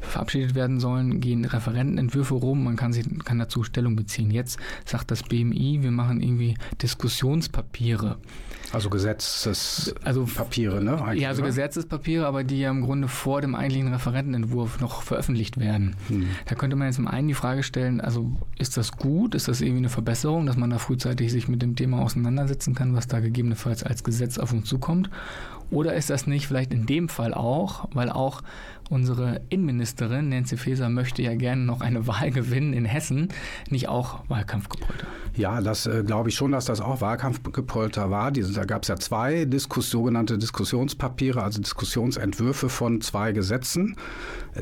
[0.00, 4.30] verabschiedet werden sollen, gehen Referentenentwürfe rum, man kann, sich, kann dazu Stellung beziehen.
[4.30, 8.18] Jetzt sagt das BMI, wir machen irgendwie Diskussionspapiere.
[8.76, 11.14] Also Gesetzespapiere, also, ne?
[11.18, 11.48] Ja, also oder?
[11.48, 15.96] Gesetzespapiere, aber die ja im Grunde vor dem eigentlichen Referentenentwurf noch veröffentlicht werden.
[16.08, 16.26] Hm.
[16.44, 19.34] Da könnte man jetzt zum einen die Frage stellen, also ist das gut?
[19.34, 22.94] Ist das irgendwie eine Verbesserung, dass man da frühzeitig sich mit dem Thema auseinandersetzen kann,
[22.94, 25.08] was da gegebenenfalls als Gesetz auf uns zukommt?
[25.70, 28.42] Oder ist das nicht vielleicht in dem Fall auch, weil auch
[28.88, 33.28] unsere Innenministerin Nancy Faeser möchte ja gerne noch eine Wahl gewinnen in Hessen,
[33.70, 35.06] nicht auch Wahlkampfgepolter?
[35.34, 38.30] Ja, das äh, glaube ich schon, dass das auch Wahlkampfgepolter war.
[38.30, 43.96] Diese, da gab es ja zwei Diskus, sogenannte Diskussionspapiere, also Diskussionsentwürfe von zwei Gesetzen,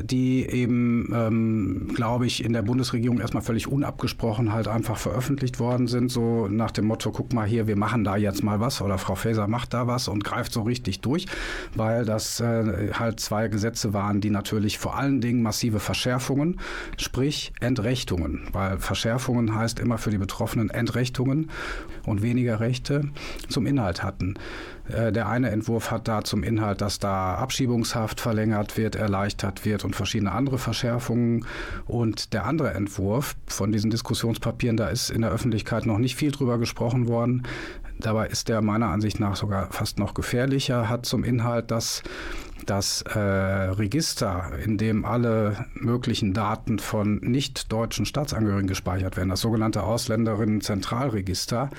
[0.03, 5.87] die eben, ähm, glaube ich, in der Bundesregierung erstmal völlig unabgesprochen halt einfach veröffentlicht worden
[5.87, 8.97] sind, so nach dem Motto, guck mal hier, wir machen da jetzt mal was oder
[8.97, 11.25] Frau Faeser macht da was und greift so richtig durch,
[11.75, 16.59] weil das äh, halt zwei Gesetze waren, die natürlich vor allen Dingen massive Verschärfungen,
[16.97, 21.49] sprich Entrechtungen, weil Verschärfungen heißt immer für die Betroffenen Entrechtungen
[22.05, 23.09] und weniger Rechte
[23.49, 24.35] zum Inhalt hatten.
[24.87, 29.83] Äh, der eine Entwurf hat da zum Inhalt, dass da Abschiebungshaft verlängert wird, erleichtert wird
[29.83, 31.45] und verschiedene andere Verschärfungen.
[31.85, 36.31] Und der andere Entwurf von diesen Diskussionspapieren, da ist in der Öffentlichkeit noch nicht viel
[36.31, 37.43] drüber gesprochen worden.
[37.99, 42.03] Dabei ist der meiner Ansicht nach sogar fast noch gefährlicher, hat zum Inhalt, dass
[42.65, 49.41] das äh, Register, in dem alle möglichen Daten von nicht deutschen Staatsangehörigen gespeichert werden, das
[49.41, 51.69] sogenannte Ausländerinnen-Zentralregister,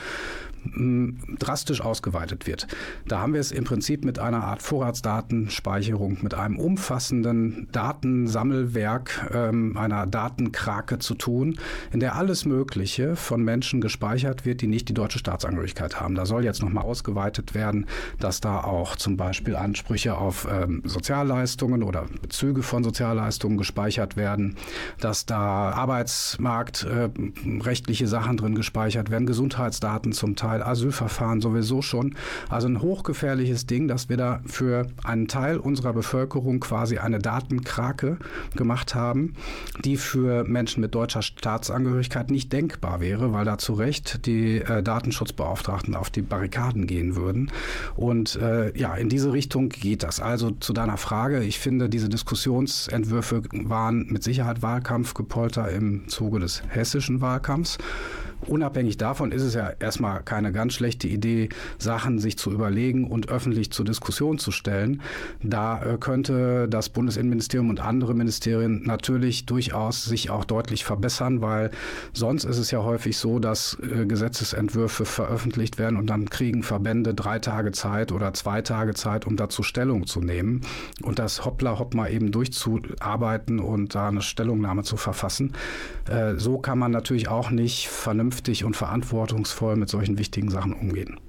[1.38, 2.66] drastisch ausgeweitet wird.
[3.06, 9.76] Da haben wir es im Prinzip mit einer Art Vorratsdatenspeicherung, mit einem umfassenden Datensammelwerk, ähm,
[9.76, 11.58] einer Datenkrake zu tun,
[11.92, 16.14] in der alles Mögliche von Menschen gespeichert wird, die nicht die deutsche Staatsangehörigkeit haben.
[16.14, 17.86] Da soll jetzt nochmal ausgeweitet werden,
[18.18, 24.56] dass da auch zum Beispiel Ansprüche auf ähm, Sozialleistungen oder Bezüge von Sozialleistungen gespeichert werden,
[25.00, 32.14] dass da arbeitsmarktrechtliche äh, Sachen drin gespeichert werden, Gesundheitsdaten zum Teil bei Asylverfahren sowieso schon.
[32.48, 38.16] Also ein hochgefährliches Ding, dass wir da für einen Teil unserer Bevölkerung quasi eine Datenkrake
[38.54, 39.34] gemacht haben,
[39.84, 44.82] die für Menschen mit deutscher Staatsangehörigkeit nicht denkbar wäre, weil da zu Recht die äh,
[44.82, 47.50] Datenschutzbeauftragten auf die Barrikaden gehen würden.
[47.94, 50.20] Und äh, ja, in diese Richtung geht das.
[50.20, 56.62] Also zu deiner Frage, ich finde, diese Diskussionsentwürfe waren mit Sicherheit Wahlkampfgepolter im Zuge des
[56.68, 57.78] hessischen Wahlkampfs.
[58.46, 63.28] Unabhängig davon ist es ja erstmal keine ganz schlechte Idee, Sachen sich zu überlegen und
[63.28, 65.02] öffentlich zur Diskussion zu stellen.
[65.42, 71.70] Da äh, könnte das Bundesinnenministerium und andere Ministerien natürlich durchaus sich auch deutlich verbessern, weil
[72.12, 77.14] sonst ist es ja häufig so, dass äh, Gesetzesentwürfe veröffentlicht werden und dann kriegen Verbände
[77.14, 80.60] drei Tage Zeit oder zwei Tage Zeit, um dazu Stellung zu nehmen
[81.02, 85.54] und das hoppla hopp mal eben durchzuarbeiten und da eine Stellungnahme zu verfassen.
[86.08, 90.72] Äh, so kann man natürlich auch nicht vernünftig vernünftig und verantwortungsvoll mit solchen wichtigen Sachen
[90.72, 91.20] umgehen.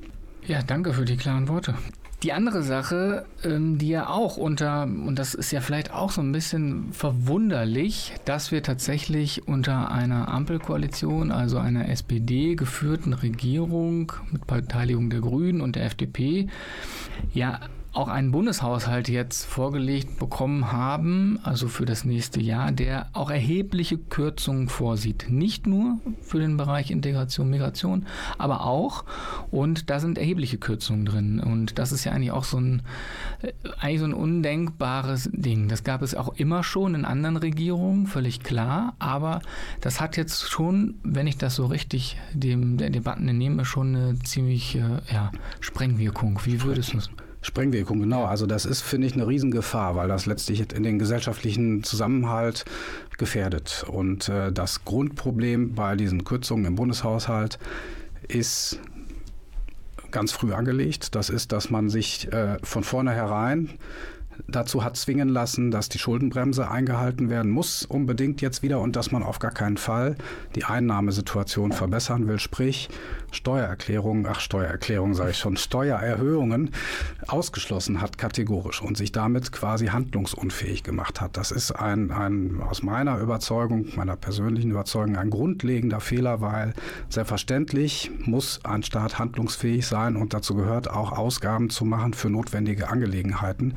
[0.47, 1.75] Ja, danke für die klaren Worte.
[2.23, 6.21] Die andere Sache, ähm, die ja auch unter, und das ist ja vielleicht auch so
[6.21, 14.47] ein bisschen verwunderlich, dass wir tatsächlich unter einer Ampelkoalition, also einer SPD geführten Regierung mit
[14.47, 16.47] Beteiligung der Grünen und der FDP,
[17.35, 17.59] ja
[17.97, 23.97] auch einen Bundeshaushalt jetzt vorgelegt bekommen haben, also für das nächste Jahr, der auch erhebliche
[23.97, 25.25] Kürzungen vorsieht.
[25.29, 28.05] Nicht nur für den Bereich Integration, Migration,
[28.37, 29.03] aber auch,
[29.49, 31.39] und da sind erhebliche Kürzungen drin.
[31.39, 32.83] Und das ist ja eigentlich auch so ein,
[33.41, 35.67] äh, eigentlich so ein undenkbares Ding.
[35.67, 39.41] Das gab es auch immer schon in anderen Regierungen, völlig klar, aber
[39.81, 44.19] das hat jetzt schon, wenn ich das so richtig dem der Debatten entnehme, schon eine
[44.19, 45.31] ziemlich ja,
[45.61, 46.39] Sprengwirkung.
[46.43, 47.09] Wie würdest du es?
[47.41, 48.25] Sprengwirkung, genau.
[48.25, 52.65] Also das ist, finde ich, eine Riesengefahr, weil das letztlich in den gesellschaftlichen Zusammenhalt
[53.17, 53.85] gefährdet.
[53.87, 57.59] Und äh, das Grundproblem bei diesen Kürzungen im Bundeshaushalt
[58.27, 58.79] ist
[60.11, 61.15] ganz früh angelegt.
[61.15, 63.77] Das ist, dass man sich äh, von vornherein
[64.47, 69.11] dazu hat zwingen lassen, dass die Schuldenbremse eingehalten werden muss, unbedingt jetzt wieder und dass
[69.11, 70.15] man auf gar keinen Fall
[70.55, 72.89] die Einnahmesituation verbessern will, sprich
[73.31, 76.71] Steuererklärungen, ach Steuererklärungen sage ich schon, Steuererhöhungen
[77.27, 81.37] ausgeschlossen hat kategorisch und sich damit quasi handlungsunfähig gemacht hat.
[81.37, 86.73] Das ist ein, ein aus meiner Überzeugung, meiner persönlichen Überzeugung, ein grundlegender Fehler, weil
[87.09, 92.89] selbstverständlich muss ein Staat handlungsfähig sein und dazu gehört auch Ausgaben zu machen für notwendige
[92.89, 93.75] Angelegenheiten.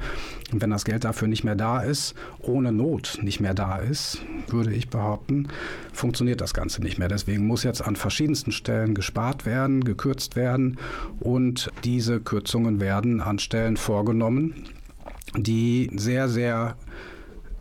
[0.53, 4.19] Und wenn das Geld dafür nicht mehr da ist, ohne Not nicht mehr da ist,
[4.49, 5.49] würde ich behaupten,
[5.93, 7.09] funktioniert das Ganze nicht mehr.
[7.09, 10.79] Deswegen muss jetzt an verschiedensten Stellen gespart werden, gekürzt werden
[11.21, 14.65] und diese Kürzungen werden an Stellen vorgenommen,
[15.37, 16.77] die sehr, sehr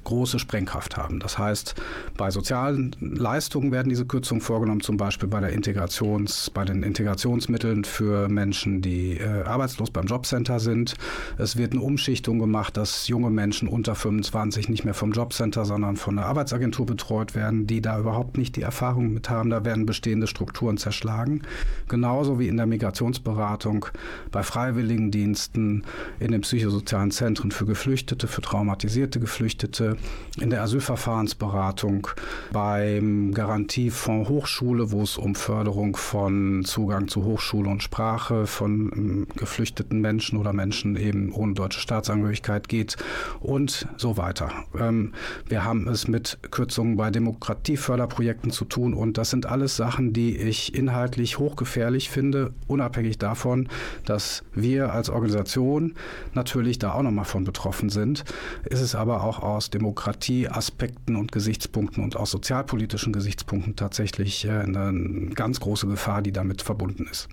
[0.10, 1.20] große Sprengkraft haben.
[1.20, 1.76] Das heißt,
[2.18, 7.84] bei sozialen Leistungen werden diese Kürzungen vorgenommen, zum Beispiel bei, der Integrations, bei den Integrationsmitteln
[7.84, 10.96] für Menschen, die äh, arbeitslos beim Jobcenter sind.
[11.38, 15.96] Es wird eine Umschichtung gemacht, dass junge Menschen unter 25 nicht mehr vom Jobcenter, sondern
[15.96, 19.52] von der Arbeitsagentur betreut werden, die da überhaupt nicht die Erfahrung mit haben.
[19.52, 21.44] Da werden bestehende Strukturen zerschlagen.
[21.88, 23.86] Genauso wie in der Migrationsberatung,
[24.32, 25.84] bei Freiwilligendiensten,
[26.20, 29.99] in den psychosozialen Zentren für Geflüchtete, für traumatisierte Geflüchtete,
[30.40, 32.08] in der Asylverfahrensberatung,
[32.52, 39.28] beim Garantiefonds Hochschule, wo es um Förderung von Zugang zu Hochschule und Sprache von ähm,
[39.36, 42.98] geflüchteten Menschen oder Menschen eben ohne deutsche Staatsangehörigkeit geht
[43.40, 44.50] und so weiter.
[44.80, 45.14] Ähm,
[45.48, 50.38] wir haben es mit Kürzungen bei Demokratieförderprojekten zu tun und das sind alles Sachen, die
[50.38, 53.68] ich inhaltlich hochgefährlich finde, unabhängig davon,
[54.06, 55.96] dass wir als Organisation
[56.34, 58.24] natürlich da auch nochmal von betroffen sind,
[58.66, 64.52] ist es aber auch aus dem Demokratieaspekten und Gesichtspunkten und auch sozialpolitischen Gesichtspunkten tatsächlich äh,
[64.52, 67.28] eine ganz große Gefahr, die damit verbunden ist.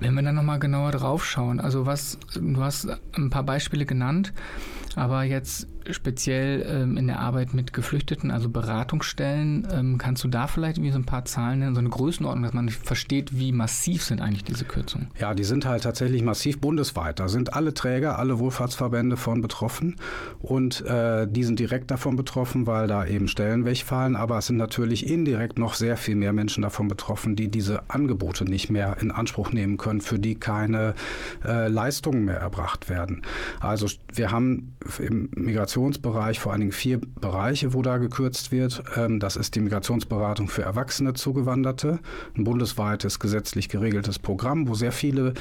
[0.00, 4.34] Wenn wir dann nochmal genauer drauf schauen, also was, du hast ein paar Beispiele genannt,
[4.96, 10.46] aber jetzt speziell ähm, in der Arbeit mit Geflüchteten, also Beratungsstellen, ähm, kannst du da
[10.46, 14.04] vielleicht irgendwie so ein paar Zahlen nennen, so eine Größenordnung, dass man versteht, wie massiv
[14.04, 15.08] sind eigentlich diese Kürzungen?
[15.18, 17.20] Ja, die sind halt tatsächlich massiv bundesweit.
[17.20, 19.96] Da sind alle Träger, alle Wohlfahrtsverbände von betroffen
[20.40, 24.56] und äh, die sind direkt davon betroffen, weil da eben Stellen wegfallen, aber es sind
[24.56, 29.10] natürlich indirekt noch sehr viel mehr Menschen davon betroffen, die diese Angebote nicht mehr in
[29.10, 30.94] Anspruch nehmen können, für die keine
[31.44, 33.22] äh, Leistungen mehr erbracht werden.
[33.60, 38.84] Also wir haben im Migrations Migrationsbereich vor allen Dingen vier Bereiche, wo da gekürzt wird.
[38.96, 41.98] Ähm, das ist die Migrationsberatung für Erwachsene Zugewanderte,
[42.36, 45.34] ein bundesweites gesetzlich geregeltes Programm, wo sehr viele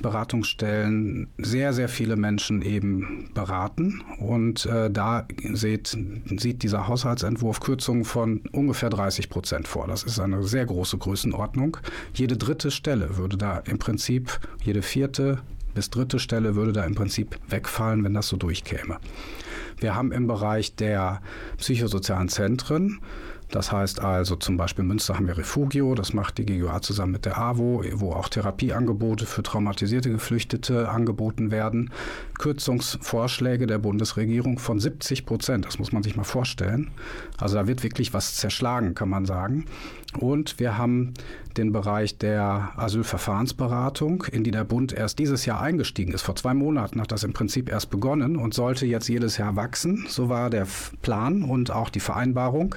[0.00, 4.02] Beratungsstellen sehr, sehr viele Menschen eben beraten.
[4.18, 5.96] Und äh, da sieht,
[6.38, 9.86] sieht dieser Haushaltsentwurf Kürzungen von ungefähr 30 Prozent vor.
[9.86, 11.76] Das ist eine sehr große Größenordnung.
[12.14, 15.42] Jede dritte Stelle würde da im Prinzip, jede vierte
[15.74, 18.98] bis dritte Stelle würde da im Prinzip wegfallen, wenn das so durchkäme.
[19.84, 21.20] Wir haben im Bereich der
[21.58, 23.00] psychosozialen Zentren
[23.54, 27.12] das heißt also zum Beispiel in Münster haben wir Refugio, das macht die GGA zusammen
[27.12, 31.92] mit der AWO, wo auch Therapieangebote für traumatisierte Geflüchtete angeboten werden.
[32.36, 36.90] Kürzungsvorschläge der Bundesregierung von 70 Prozent, das muss man sich mal vorstellen.
[37.38, 39.66] Also da wird wirklich was zerschlagen, kann man sagen.
[40.18, 41.14] Und wir haben
[41.56, 46.22] den Bereich der Asylverfahrensberatung, in die der Bund erst dieses Jahr eingestiegen ist.
[46.22, 50.06] Vor zwei Monaten hat das im Prinzip erst begonnen und sollte jetzt jedes Jahr wachsen.
[50.08, 50.66] So war der
[51.02, 52.74] Plan und auch die Vereinbarung.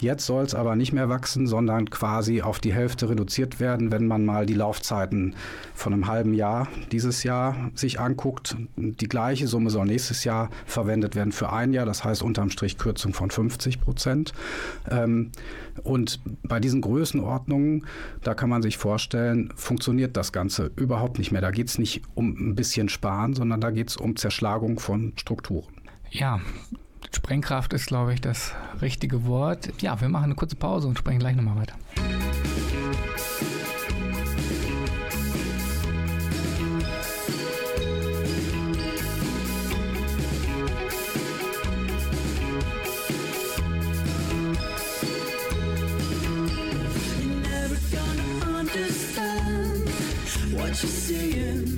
[0.00, 4.06] Jetzt soll es aber nicht mehr wachsen, sondern quasi auf die Hälfte reduziert werden, wenn
[4.06, 5.34] man mal die Laufzeiten
[5.74, 8.56] von einem halben Jahr dieses Jahr sich anguckt.
[8.76, 11.86] Die gleiche Summe soll nächstes Jahr verwendet werden für ein Jahr.
[11.86, 14.32] Das heißt unterm Strich Kürzung von 50 Prozent.
[14.90, 15.32] Ähm,
[15.82, 17.86] und bei diesen Größenordnungen,
[18.22, 21.40] da kann man sich vorstellen, funktioniert das Ganze überhaupt nicht mehr.
[21.40, 25.12] Da geht es nicht um ein bisschen Sparen, sondern da geht es um Zerschlagung von
[25.16, 25.72] Strukturen.
[26.10, 26.40] Ja,
[27.12, 29.70] Sprengkraft ist, glaube ich, das richtige Wort.
[29.80, 31.74] Ja, wir machen eine kurze Pause und sprechen gleich nochmal weiter.
[50.82, 51.77] you're seeing.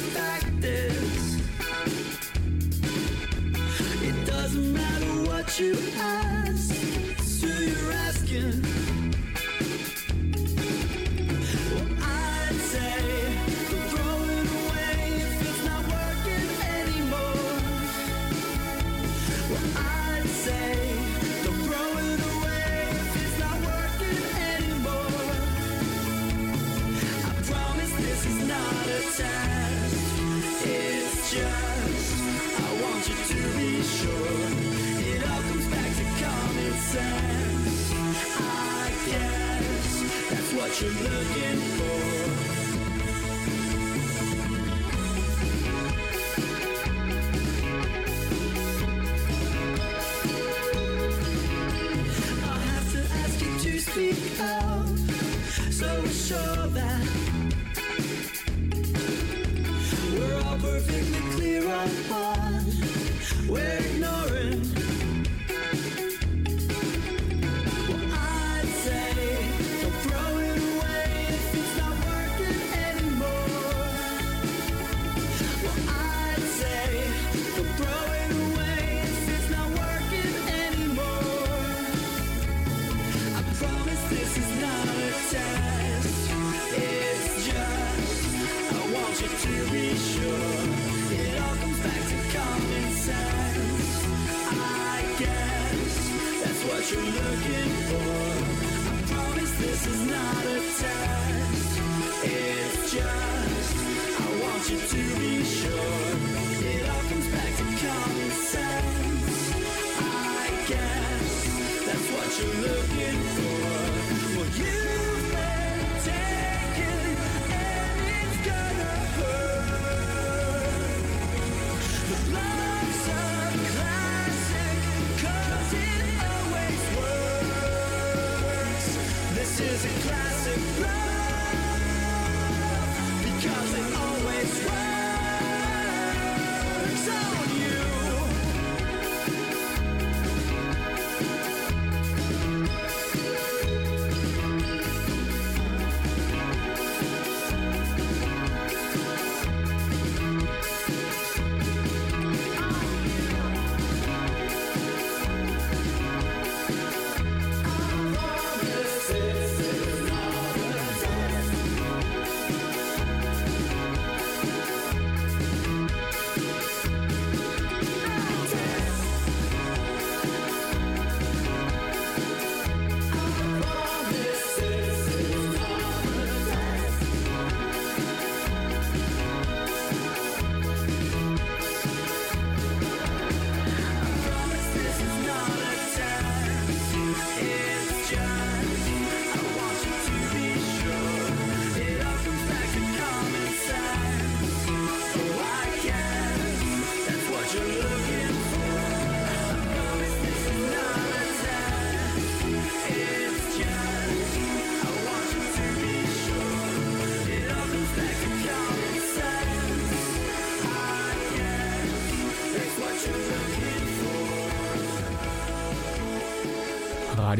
[5.61, 6.00] You.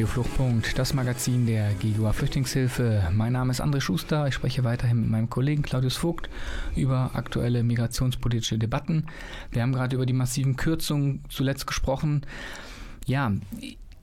[0.02, 3.08] Radio Fluchtpunkt, das Magazin der GIGUA Flüchtlingshilfe.
[3.14, 4.26] Mein Name ist André Schuster.
[4.26, 6.28] Ich spreche weiterhin mit meinem Kollegen Claudius Vogt
[6.76, 9.06] über aktuelle migrationspolitische Debatten.
[9.52, 12.26] Wir haben gerade über die massiven Kürzungen zuletzt gesprochen.
[13.06, 13.32] Ja,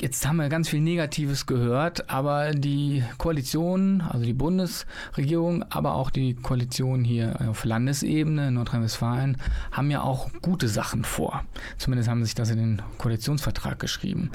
[0.01, 6.11] Jetzt haben wir ganz viel Negatives gehört, aber die Koalition, also die Bundesregierung, aber auch
[6.11, 9.39] die Koalition hier auf Landesebene in Nordrhein-Westfalen
[9.73, 11.43] haben ja auch gute Sachen vor.
[11.79, 14.31] Zumindest haben sich das in den Koalitionsvertrag geschrieben.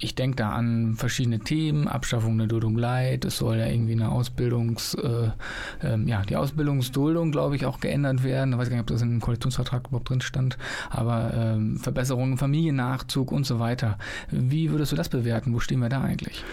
[0.00, 4.10] Ich denke da an verschiedene Themen, Abschaffung der Duldung Leid, es soll ja irgendwie eine
[4.10, 5.30] Ausbildungs, äh,
[5.84, 8.54] äh, ja, die Ausbildungsduldung, glaube ich, auch geändert werden.
[8.54, 10.58] Ich weiß gar nicht, ob das in dem Koalitionsvertrag überhaupt drin stand,
[10.90, 13.98] aber äh, Verbesserungen Familiennachzug und so weiter.
[14.32, 15.54] Wie würdest du das bewerten?
[15.54, 16.44] Wo stehen wir da eigentlich?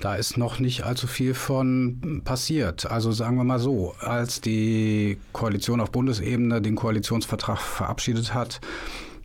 [0.00, 2.90] Da ist noch nicht allzu viel von passiert.
[2.90, 8.60] Also sagen wir mal so, als die Koalition auf Bundesebene den Koalitionsvertrag verabschiedet hat,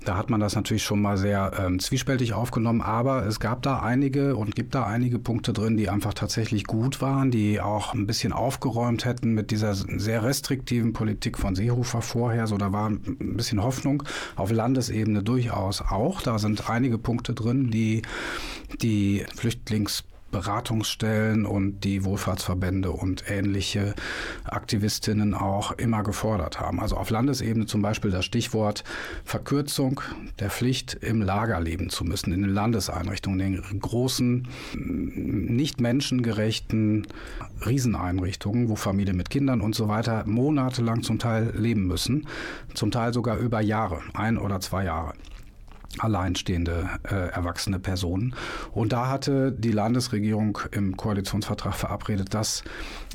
[0.09, 3.79] da hat man das natürlich schon mal sehr ähm, zwiespältig aufgenommen, aber es gab da
[3.81, 8.07] einige und gibt da einige Punkte drin, die einfach tatsächlich gut waren, die auch ein
[8.07, 12.47] bisschen aufgeräumt hätten mit dieser sehr restriktiven Politik von Seehofer vorher.
[12.47, 14.01] So, da war ein bisschen Hoffnung
[14.35, 16.23] auf Landesebene durchaus auch.
[16.23, 18.01] Da sind einige Punkte drin, die
[18.81, 23.95] die Flüchtlings Beratungsstellen und die Wohlfahrtsverbände und ähnliche
[24.45, 26.79] Aktivistinnen auch immer gefordert haben.
[26.79, 28.83] Also auf Landesebene zum Beispiel das Stichwort
[29.23, 30.01] Verkürzung
[30.39, 37.07] der Pflicht, im Lager leben zu müssen, in den Landeseinrichtungen, in den großen, nicht menschengerechten
[37.65, 42.27] Rieseneinrichtungen, wo Familien mit Kindern und so weiter monatelang zum Teil leben müssen,
[42.73, 45.13] zum Teil sogar über Jahre, ein oder zwei Jahre
[45.97, 48.35] alleinstehende äh, erwachsene Personen.
[48.71, 52.63] Und da hatte die Landesregierung im Koalitionsvertrag verabredet, das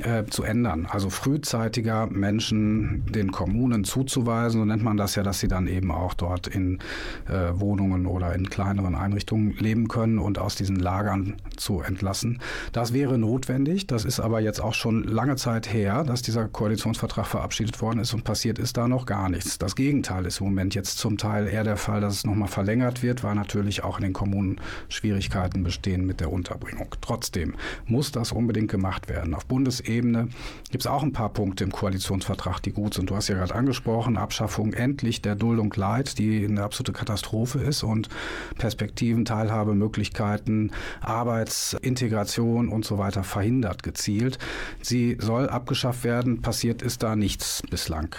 [0.02, 0.86] äh, zu ändern.
[0.90, 5.90] Also frühzeitiger Menschen den Kommunen zuzuweisen, so nennt man das ja, dass sie dann eben
[5.90, 6.80] auch dort in
[7.28, 12.40] äh, Wohnungen oder in kleineren Einrichtungen leben können und aus diesen Lagern zu entlassen.
[12.72, 13.86] Das wäre notwendig.
[13.86, 18.14] Das ist aber jetzt auch schon lange Zeit her, dass dieser Koalitionsvertrag verabschiedet worden ist
[18.14, 19.58] und passiert ist da noch gar nichts.
[19.58, 23.02] Das Gegenteil ist im Moment jetzt zum Teil eher der Fall, dass es nochmal verlängert
[23.02, 24.58] wird, weil natürlich auch in den Kommunen
[24.88, 26.88] Schwierigkeiten bestehen mit der Unterbringung.
[27.02, 29.34] Trotzdem muss das unbedingt gemacht werden.
[29.34, 30.28] Auf Bundesebene
[30.70, 33.10] gibt es auch ein paar Punkte im Koalitionsvertrag, die gut sind.
[33.10, 37.82] Du hast ja gerade angesprochen, Abschaffung endlich der Duldung Leid, die eine absolute Katastrophe ist
[37.82, 38.08] und
[38.56, 40.70] Perspektiven, Teilhabe, Möglichkeiten,
[41.02, 44.38] Arbeitsintegration und so weiter verhindert gezielt.
[44.80, 48.16] Sie soll abgeschafft werden, passiert ist da nichts bislang.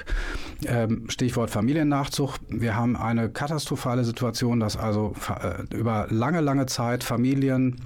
[0.68, 2.36] Ähm, Stichwort Familiennachzug.
[2.48, 7.78] Wir haben eine katastrophale Situation Situation, dass also äh, über lange, lange Zeit Familien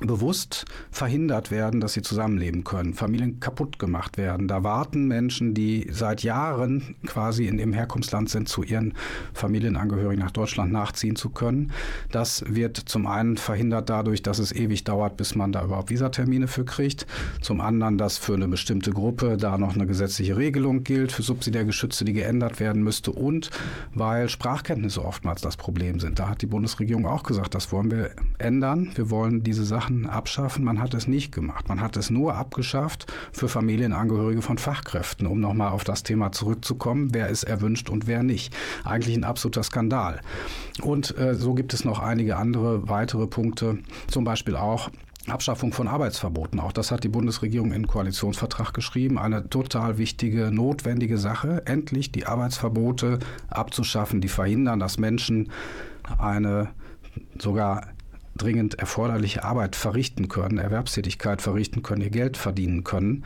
[0.00, 4.46] bewusst verhindert werden, dass sie zusammenleben können, Familien kaputt gemacht werden.
[4.46, 8.94] Da warten Menschen, die seit Jahren quasi in dem Herkunftsland sind, zu ihren
[9.34, 11.72] Familienangehörigen nach Deutschland nachziehen zu können.
[12.12, 16.46] Das wird zum einen verhindert dadurch, dass es ewig dauert, bis man da überhaupt Visatermine
[16.46, 17.06] für kriegt.
[17.40, 21.64] Zum anderen, dass für eine bestimmte Gruppe da noch eine gesetzliche Regelung gilt für subsidiär
[21.64, 23.50] Geschütze, die geändert werden müsste und
[23.94, 26.18] weil Sprachkenntnisse oftmals das Problem sind.
[26.18, 28.90] Da hat die Bundesregierung auch gesagt, das wollen wir ändern.
[28.94, 30.64] Wir wollen diese Sachen Sachen abschaffen.
[30.64, 31.68] Man hat es nicht gemacht.
[31.68, 37.14] Man hat es nur abgeschafft für Familienangehörige von Fachkräften, um nochmal auf das Thema zurückzukommen,
[37.14, 38.54] wer ist erwünscht und wer nicht.
[38.84, 40.20] Eigentlich ein absoluter Skandal.
[40.82, 43.78] Und äh, so gibt es noch einige andere weitere Punkte,
[44.08, 44.90] zum Beispiel auch
[45.26, 46.60] Abschaffung von Arbeitsverboten.
[46.60, 49.18] Auch das hat die Bundesregierung in den Koalitionsvertrag geschrieben.
[49.18, 51.62] Eine total wichtige, notwendige Sache.
[51.66, 53.18] Endlich die Arbeitsverbote
[53.48, 55.50] abzuschaffen, die verhindern, dass Menschen
[56.18, 56.68] eine
[57.38, 57.88] sogar
[58.42, 63.24] dringend erforderliche Arbeit verrichten können, Erwerbstätigkeit verrichten können, ihr Geld verdienen können.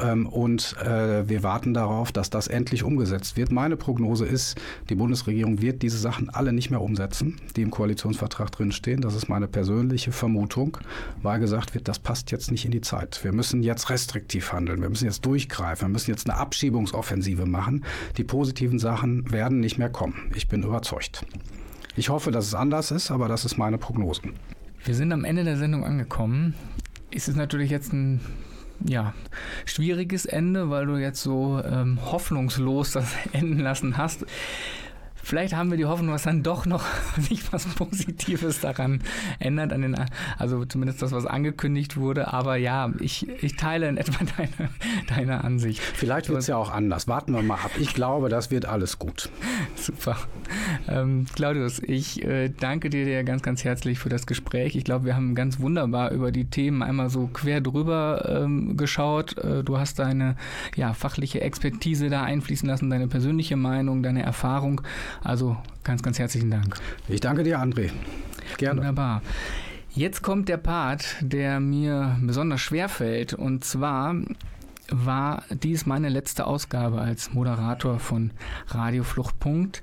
[0.00, 3.50] Ähm, und äh, wir warten darauf, dass das endlich umgesetzt wird.
[3.50, 8.52] Meine Prognose ist, die Bundesregierung wird diese Sachen alle nicht mehr umsetzen, die im Koalitionsvertrag
[8.52, 9.00] drinstehen.
[9.00, 10.78] Das ist meine persönliche Vermutung,
[11.22, 13.22] weil gesagt wird, das passt jetzt nicht in die Zeit.
[13.24, 17.84] Wir müssen jetzt restriktiv handeln, wir müssen jetzt durchgreifen, wir müssen jetzt eine Abschiebungsoffensive machen.
[18.16, 20.30] Die positiven Sachen werden nicht mehr kommen.
[20.34, 21.24] Ich bin überzeugt.
[21.96, 24.22] Ich hoffe, dass es anders ist, aber das ist meine Prognose.
[24.84, 26.54] Wir sind am Ende der Sendung angekommen.
[27.10, 28.20] Ist es natürlich jetzt ein
[28.84, 29.12] ja,
[29.66, 34.24] schwieriges Ende, weil du jetzt so ähm, hoffnungslos das enden lassen hast.
[35.22, 36.84] Vielleicht haben wir die Hoffnung, dass dann doch noch
[37.18, 39.02] sich was Positives daran
[39.38, 39.96] ändert, an den,
[40.38, 42.32] also zumindest das, was angekündigt wurde.
[42.32, 44.70] Aber ja, ich, ich teile in etwa deine,
[45.08, 45.80] deine Ansicht.
[45.80, 47.08] Vielleicht wird es ja auch anders.
[47.08, 47.72] Warten wir mal ab.
[47.78, 49.30] Ich glaube, das wird alles gut.
[49.76, 50.16] Super.
[50.88, 54.76] Ähm, Claudius, ich äh, danke dir ganz, ganz herzlich für das Gespräch.
[54.76, 59.38] Ich glaube, wir haben ganz wunderbar über die Themen einmal so quer drüber ähm, geschaut.
[59.38, 60.36] Äh, du hast deine
[60.76, 64.80] ja, fachliche Expertise da einfließen lassen, deine persönliche Meinung, deine Erfahrung.
[65.22, 66.76] Also ganz, ganz herzlichen Dank.
[67.08, 67.90] Ich danke dir, André.
[68.56, 68.78] Gerne.
[68.80, 69.22] Wunderbar.
[69.92, 73.34] Jetzt kommt der Part, der mir besonders schwer fällt.
[73.34, 74.14] Und zwar
[74.88, 78.30] war dies meine letzte Ausgabe als Moderator von
[78.68, 79.82] Radio Fluchtpunkt.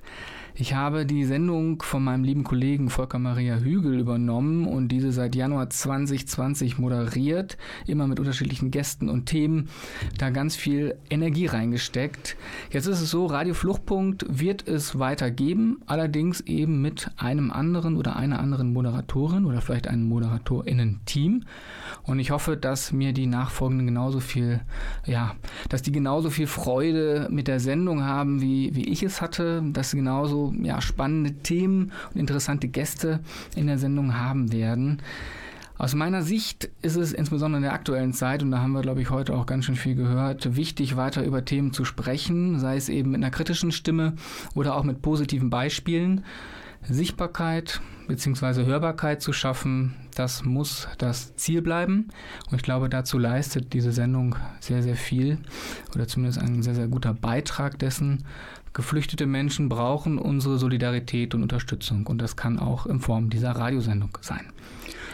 [0.60, 5.36] Ich habe die Sendung von meinem lieben Kollegen Volker Maria Hügel übernommen und diese seit
[5.36, 9.70] Januar 2020 moderiert, immer mit unterschiedlichen Gästen und Themen,
[10.18, 12.38] da ganz viel Energie reingesteckt.
[12.72, 18.16] Jetzt ist es so, Radio Fluchtpunkt wird es weitergeben, allerdings eben mit einem anderen oder
[18.16, 21.44] einer anderen Moderatorin oder vielleicht einem Moderatorinnen-Team.
[22.02, 24.62] Und ich hoffe, dass mir die Nachfolgenden genauso viel,
[25.06, 25.36] ja,
[25.70, 29.92] dass die genauso viel Freude mit der Sendung haben, wie, wie ich es hatte, dass
[29.92, 29.98] sie
[30.62, 33.20] ja, spannende Themen und interessante Gäste
[33.56, 35.02] in der Sendung haben werden.
[35.78, 39.02] Aus meiner Sicht ist es insbesondere in der aktuellen Zeit, und da haben wir, glaube
[39.02, 42.90] ich, heute auch ganz schön viel gehört, wichtig, weiter über Themen zu sprechen, sei es
[42.90, 44.14] eben mit einer kritischen Stimme
[44.56, 46.24] oder auch mit positiven Beispielen.
[46.82, 48.66] Sichtbarkeit bzw.
[48.66, 52.08] Hörbarkeit zu schaffen, das muss das Ziel bleiben.
[52.50, 55.38] Und ich glaube, dazu leistet diese Sendung sehr, sehr viel
[55.94, 58.24] oder zumindest ein sehr, sehr guter Beitrag dessen.
[58.74, 64.18] Geflüchtete Menschen brauchen unsere Solidarität und Unterstützung und das kann auch in Form dieser Radiosendung
[64.22, 64.52] sein.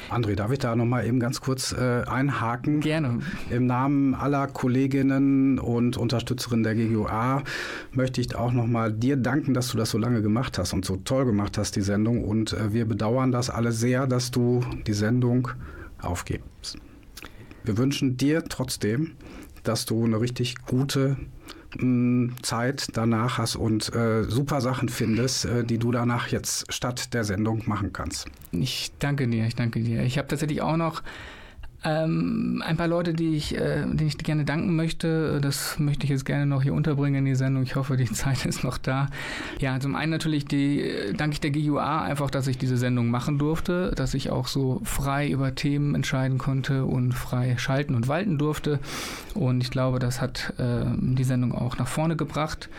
[0.09, 2.81] André, darf ich da nochmal eben ganz kurz äh, einhaken?
[2.81, 3.19] Gerne.
[3.49, 7.43] Im Namen aller Kolleginnen und Unterstützerinnen der GGUA
[7.91, 10.97] möchte ich auch nochmal dir danken, dass du das so lange gemacht hast und so
[10.97, 12.23] toll gemacht hast, die Sendung.
[12.23, 15.49] Und äh, wir bedauern das alle sehr, dass du die Sendung
[16.01, 16.77] aufgibst.
[17.63, 19.11] Wir wünschen dir trotzdem,
[19.63, 21.17] dass du eine richtig gute
[22.41, 27.23] Zeit danach hast und äh, super Sachen findest, äh, die du danach jetzt statt der
[27.23, 28.27] Sendung machen kannst.
[28.51, 30.03] Ich danke dir, ich danke dir.
[30.03, 31.01] Ich habe tatsächlich auch noch
[31.83, 36.09] ähm, ein paar Leute, die ich, äh, denen ich gerne danken möchte, das möchte ich
[36.09, 37.63] jetzt gerne noch hier unterbringen in die Sendung.
[37.63, 39.07] Ich hoffe, die Zeit ist noch da.
[39.59, 43.09] Ja, zum einen natürlich die, äh, danke ich der GUA einfach, dass ich diese Sendung
[43.09, 48.07] machen durfte, dass ich auch so frei über Themen entscheiden konnte und frei schalten und
[48.07, 48.79] walten durfte.
[49.33, 52.69] Und ich glaube, das hat äh, die Sendung auch nach vorne gebracht.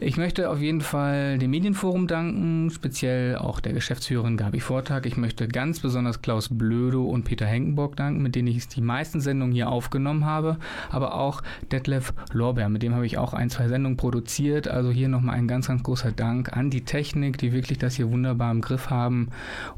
[0.00, 5.06] Ich möchte auf jeden Fall dem Medienforum danken, speziell auch der Geschäftsführerin Gabi Vortag.
[5.06, 9.20] Ich möchte ganz besonders Klaus Blödo und Peter Henkenbock danken, mit denen ich die meisten
[9.20, 10.58] Sendungen hier aufgenommen habe,
[10.90, 11.42] aber auch
[11.72, 14.68] Detlef Lorbeer, mit dem habe ich auch ein, zwei Sendungen produziert.
[14.68, 18.12] Also hier nochmal ein ganz, ganz großer Dank an die Technik, die wirklich das hier
[18.12, 19.30] wunderbar im Griff haben.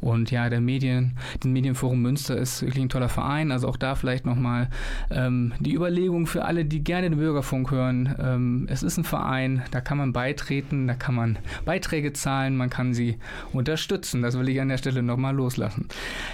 [0.03, 3.51] Und ja, der Medien, den Medienforum Münster ist wirklich ein toller Verein.
[3.51, 4.69] Also auch da vielleicht nochmal
[5.11, 8.15] ähm, die Überlegung für alle, die gerne den Bürgerfunk hören.
[8.21, 12.71] Ähm, es ist ein Verein, da kann man beitreten, da kann man Beiträge zahlen, man
[12.71, 13.19] kann sie
[13.53, 14.23] unterstützen.
[14.23, 15.89] Das will ich an der Stelle nochmal loslassen.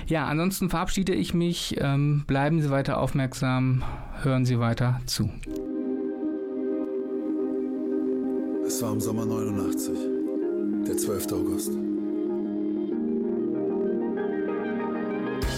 [0.06, 1.76] Ja, ansonsten verabschiede ich mich.
[1.78, 3.82] Ähm, bleiben Sie weiter aufmerksam,
[4.22, 5.30] hören Sie weiter zu.
[8.66, 9.96] Es war im Sommer 89,
[10.86, 11.32] der 12.
[11.32, 11.70] August.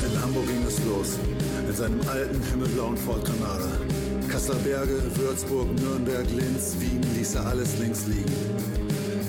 [0.04, 1.18] In Hamburg ging es los,
[1.66, 4.07] in seinem alten himmelblauen Ford Granada.
[4.28, 8.32] Kasseler Berge, Würzburg, Nürnberg, Linz, Wien ließ er alles links liegen.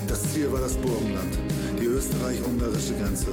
[0.06, 1.38] Das Ziel war das Burgenland,
[1.80, 3.28] die österreich-ungarische Grenze.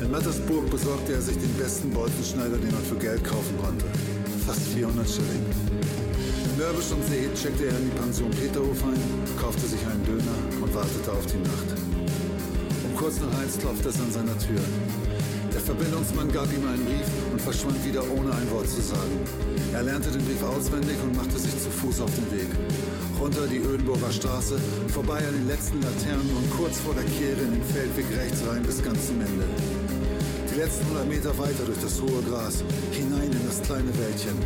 [0.00, 3.84] In Mattersburg besorgte er sich den besten Bolzenschneider, den man für Geld kaufen konnte.
[4.46, 5.46] Fast 400 Schilling.
[6.44, 8.98] In Mörbisch und See checkte er in die Pension Peterhof ein,
[9.40, 11.78] kaufte sich einen Döner und wartete auf die Nacht.
[12.84, 14.60] Um kurz nach eins klopfte es an seiner Tür.
[15.68, 19.20] Der Verbindungsmann gab ihm einen Brief und verschwand wieder ohne ein Wort zu sagen.
[19.74, 22.48] Er lernte den Brief auswendig und machte sich zu Fuß auf den Weg.
[23.20, 24.56] Runter die Ödenburger Straße,
[24.88, 28.62] vorbei an den letzten Laternen und kurz vor der Kehre in den Feldweg rechts rein
[28.62, 29.44] bis ganz zum Ende.
[30.48, 34.40] Die letzten 100 Meter weiter durch das hohe Gras, hinein in das kleine Wäldchen.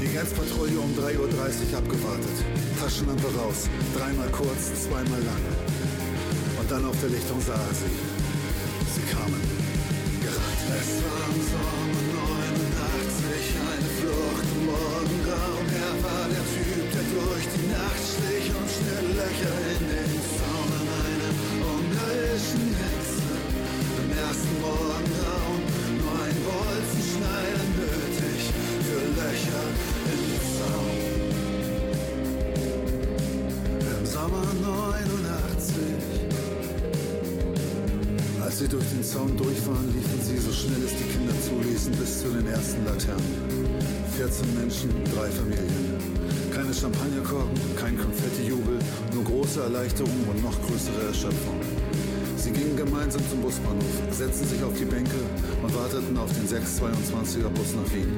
[0.00, 2.36] Die Grenzpatrouille um 3.30 Uhr abgewartet.
[2.80, 5.44] Taschenlampe raus, dreimal kurz, zweimal lang.
[6.56, 7.76] Und dann auf der Lichtung sah er.
[7.76, 8.11] Sie
[17.42, 21.32] durch die Nacht schlich und schnell Löcher in den Zaun an einer
[21.74, 23.34] ungarischen Hitze.
[23.98, 25.62] Im ersten Morgengrauen
[25.98, 28.40] nur ein Bolzenschneider nötig
[28.86, 29.64] für Löcher
[30.06, 30.22] den
[30.54, 30.96] Zaun.
[33.98, 35.82] Im Sommer 89
[38.44, 41.92] als sie durch den Zaun durch waren, liefen sie so schnell es die Kinder zuließen
[41.92, 43.78] bis zu den ersten Laternen.
[44.16, 46.11] 14 Menschen, drei Familien.
[46.52, 48.78] Keine Champagnerkorken, kein Konfettijubel,
[49.14, 51.60] nur große Erleichterung und noch größere Erschöpfung.
[52.36, 55.20] Sie gingen gemeinsam zum Busbahnhof, setzten sich auf die Bänke
[55.62, 58.12] und warteten auf den 622er Bus nach Wien.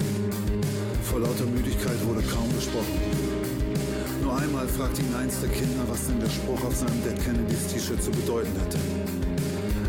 [1.10, 2.98] Vor lauter Müdigkeit wurde kaum gesprochen.
[4.22, 7.66] Nur einmal fragte ihn eins der Kinder, was denn der Spruch auf seinem Dead Kennedys
[7.68, 8.78] T-Shirt zu bedeuten hätte.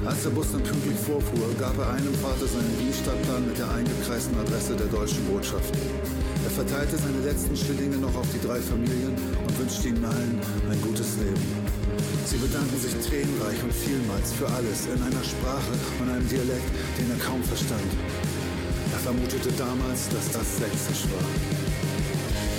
[0.06, 4.38] Als der Bus dann pünktlich vorfuhr, gab er einem Vater seinen Dienststadtplan mit der eingekreisten
[4.38, 5.74] Adresse der deutschen Botschaft.
[6.46, 10.38] Er verteilte seine letzten Schillinge noch auf die drei Familien und wünschte ihnen allen
[10.70, 11.42] ein gutes Leben.
[12.30, 16.70] Sie bedanken sich tränenreich und vielmals für alles in einer Sprache und einem Dialekt,
[17.02, 17.90] den er kaum verstand.
[18.94, 21.30] Er vermutete damals, dass das Sächsisch war.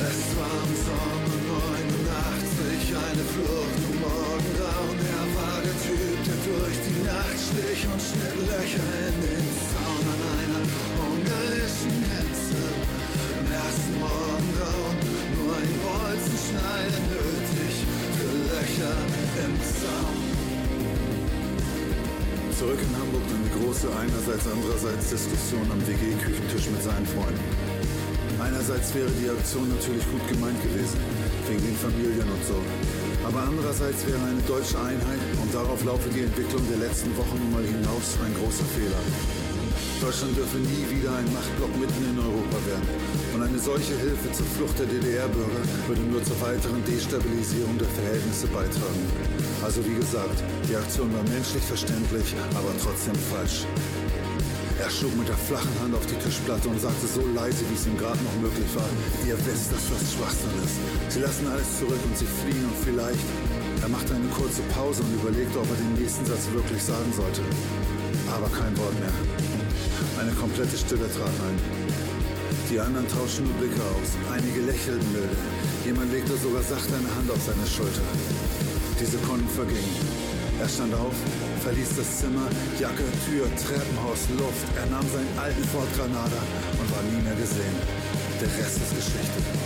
[0.02, 1.22] Es war im Sommer
[1.70, 4.98] 89 eine Flucht um Morgengrauen.
[4.98, 9.45] Er war der Typ, der durch die Nacht schlich und schnitt Löcher in den
[16.76, 17.74] Bolzenschneider nötig
[18.16, 18.96] für Löcher
[19.44, 20.16] im Zaun.
[22.58, 27.44] Zurück in Hamburg dann die große einerseits andererseits Diskussion am WG-Küchentisch mit seinen Freunden.
[28.40, 31.00] Einerseits wäre die Aktion natürlich gut gemeint gewesen,
[31.48, 32.60] wegen den Familien und so.
[33.24, 37.52] Aber andererseits wäre eine deutsche Einheit und darauf laufe die Entwicklung der letzten Wochen nun
[37.52, 39.00] mal hinaus ein großer Fehler.
[40.00, 42.88] Deutschland dürfe nie wieder ein Machtblock mitten in Europa werden.
[43.36, 48.48] Und eine solche Hilfe zur Flucht der DDR-Bürger würde nur zur weiteren Destabilisierung der Verhältnisse
[48.48, 49.04] beitragen.
[49.60, 53.68] Also wie gesagt, die Aktion war menschlich verständlich, aber trotzdem falsch.
[54.80, 57.84] Er schlug mit der flachen Hand auf die Tischplatte und sagte so leise, wie es
[57.84, 58.88] ihm gerade noch möglich war,
[59.28, 60.80] ihr wisst, dass das Schwachsinn ist.
[61.12, 63.20] Sie lassen alles zurück und sie fliehen und vielleicht...
[63.84, 67.44] Er machte eine kurze Pause und überlegte, ob er den nächsten Satz wirklich sagen sollte.
[68.32, 69.12] Aber kein Wort mehr.
[70.24, 71.85] Eine komplette Stille trat ein.
[72.70, 74.10] Die anderen tauschten nur Blicke aus.
[74.32, 75.36] Einige lächelten milde.
[75.84, 78.02] Jemand legte sogar sachte eine Hand auf seine Schulter.
[78.98, 79.94] Die Sekunden vergingen.
[80.58, 81.14] Er stand auf,
[81.62, 82.48] verließ das Zimmer,
[82.80, 84.66] Jacke, Tür, Treppenhaus, Luft.
[84.74, 86.42] Er nahm seinen alten Ford Granada
[86.80, 87.76] und war nie mehr gesehen.
[88.40, 89.65] Der Rest ist Geschichte.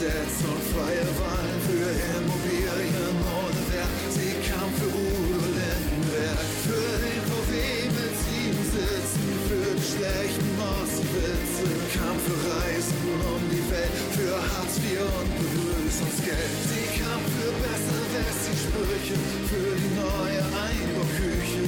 [0.00, 4.00] Grundgesetz und freie Wahlen, für Immobilien ohne Wert.
[4.08, 7.52] Sie kam für Udo Lindenberg, für den VW
[7.84, 11.68] mit sieben Sitzen, für die schlechten Mosswitze.
[11.92, 12.96] Kam für Reisen
[13.28, 16.52] um die Welt, für Hartz IV und Begrüßungsgeld.
[16.64, 19.20] Sie kam für besser Wessi-Sprüche,
[19.52, 21.64] für die neue Einbauküche.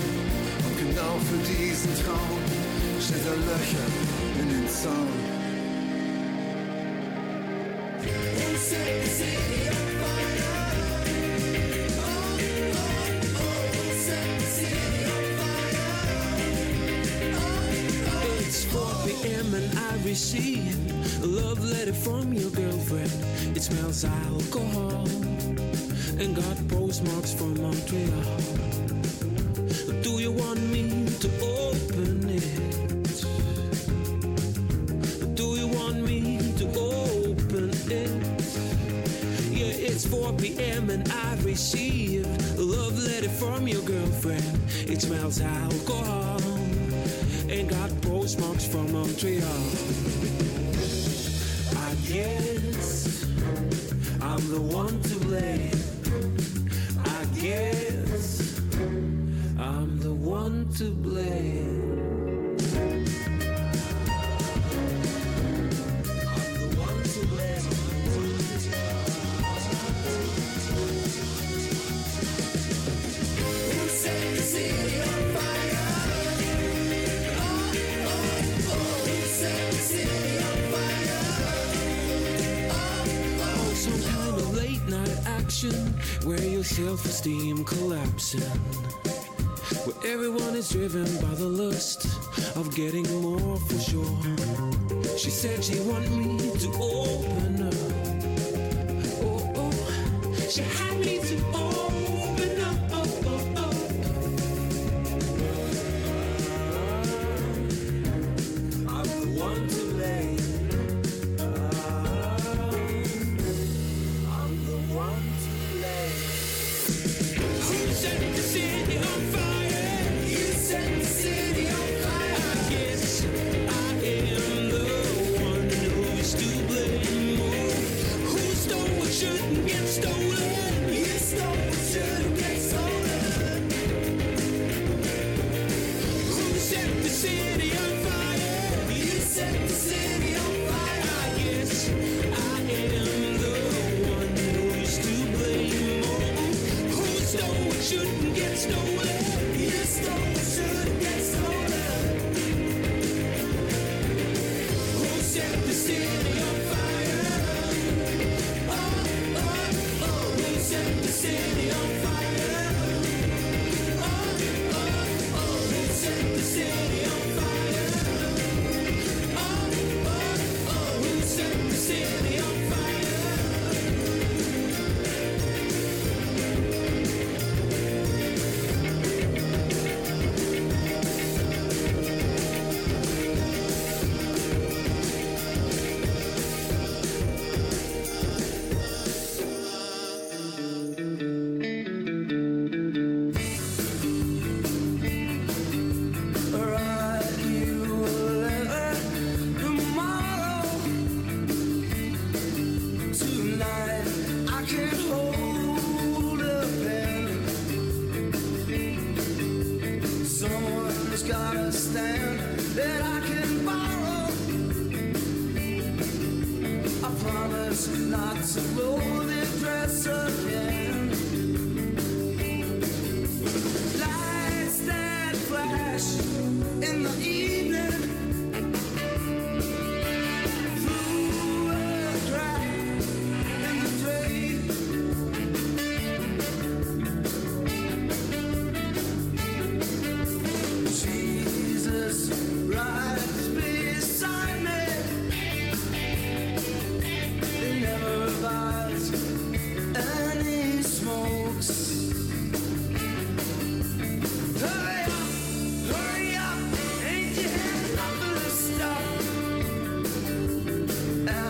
[0.64, 2.40] Und genau für diesen Traum
[2.96, 3.86] steht er Löcher
[4.40, 5.21] in den Zaun.
[24.04, 25.06] Alcohol
[26.18, 29.01] and got postmarks from Montreal.
[40.74, 42.26] And I received
[42.58, 44.42] a love letter from your girlfriend.
[44.88, 46.40] It smells alcohol
[47.48, 49.42] and got postmarks from Montreal.
[51.76, 53.24] I guess
[54.22, 55.78] I'm the one to blame.
[57.04, 58.58] I guess
[59.58, 61.81] I'm the one to blame.
[86.24, 88.40] Where your self-esteem collapsing.
[89.84, 92.06] Where everyone is driven by the lust
[92.56, 95.16] of getting more for sure.
[95.16, 97.74] She said she want me to open up.
[99.24, 100.48] Oh, oh.
[100.48, 100.91] She had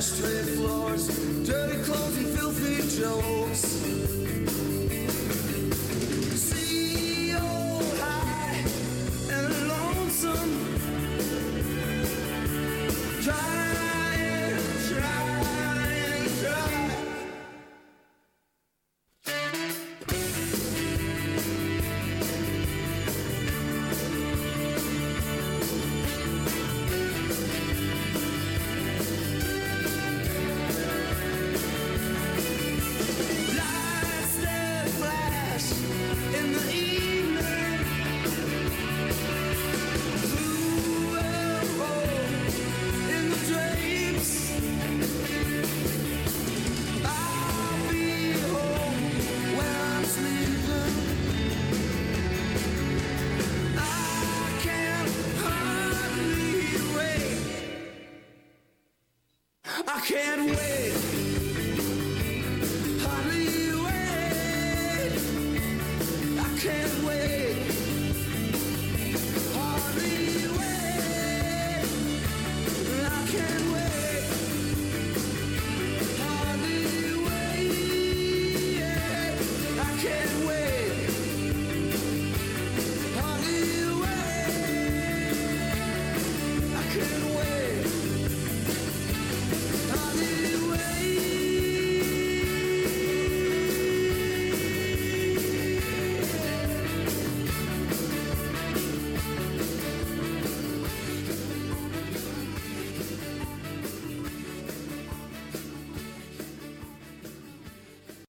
[0.02, 1.06] ashtray floors,
[1.46, 3.81] dirty clothes and filthy jokes.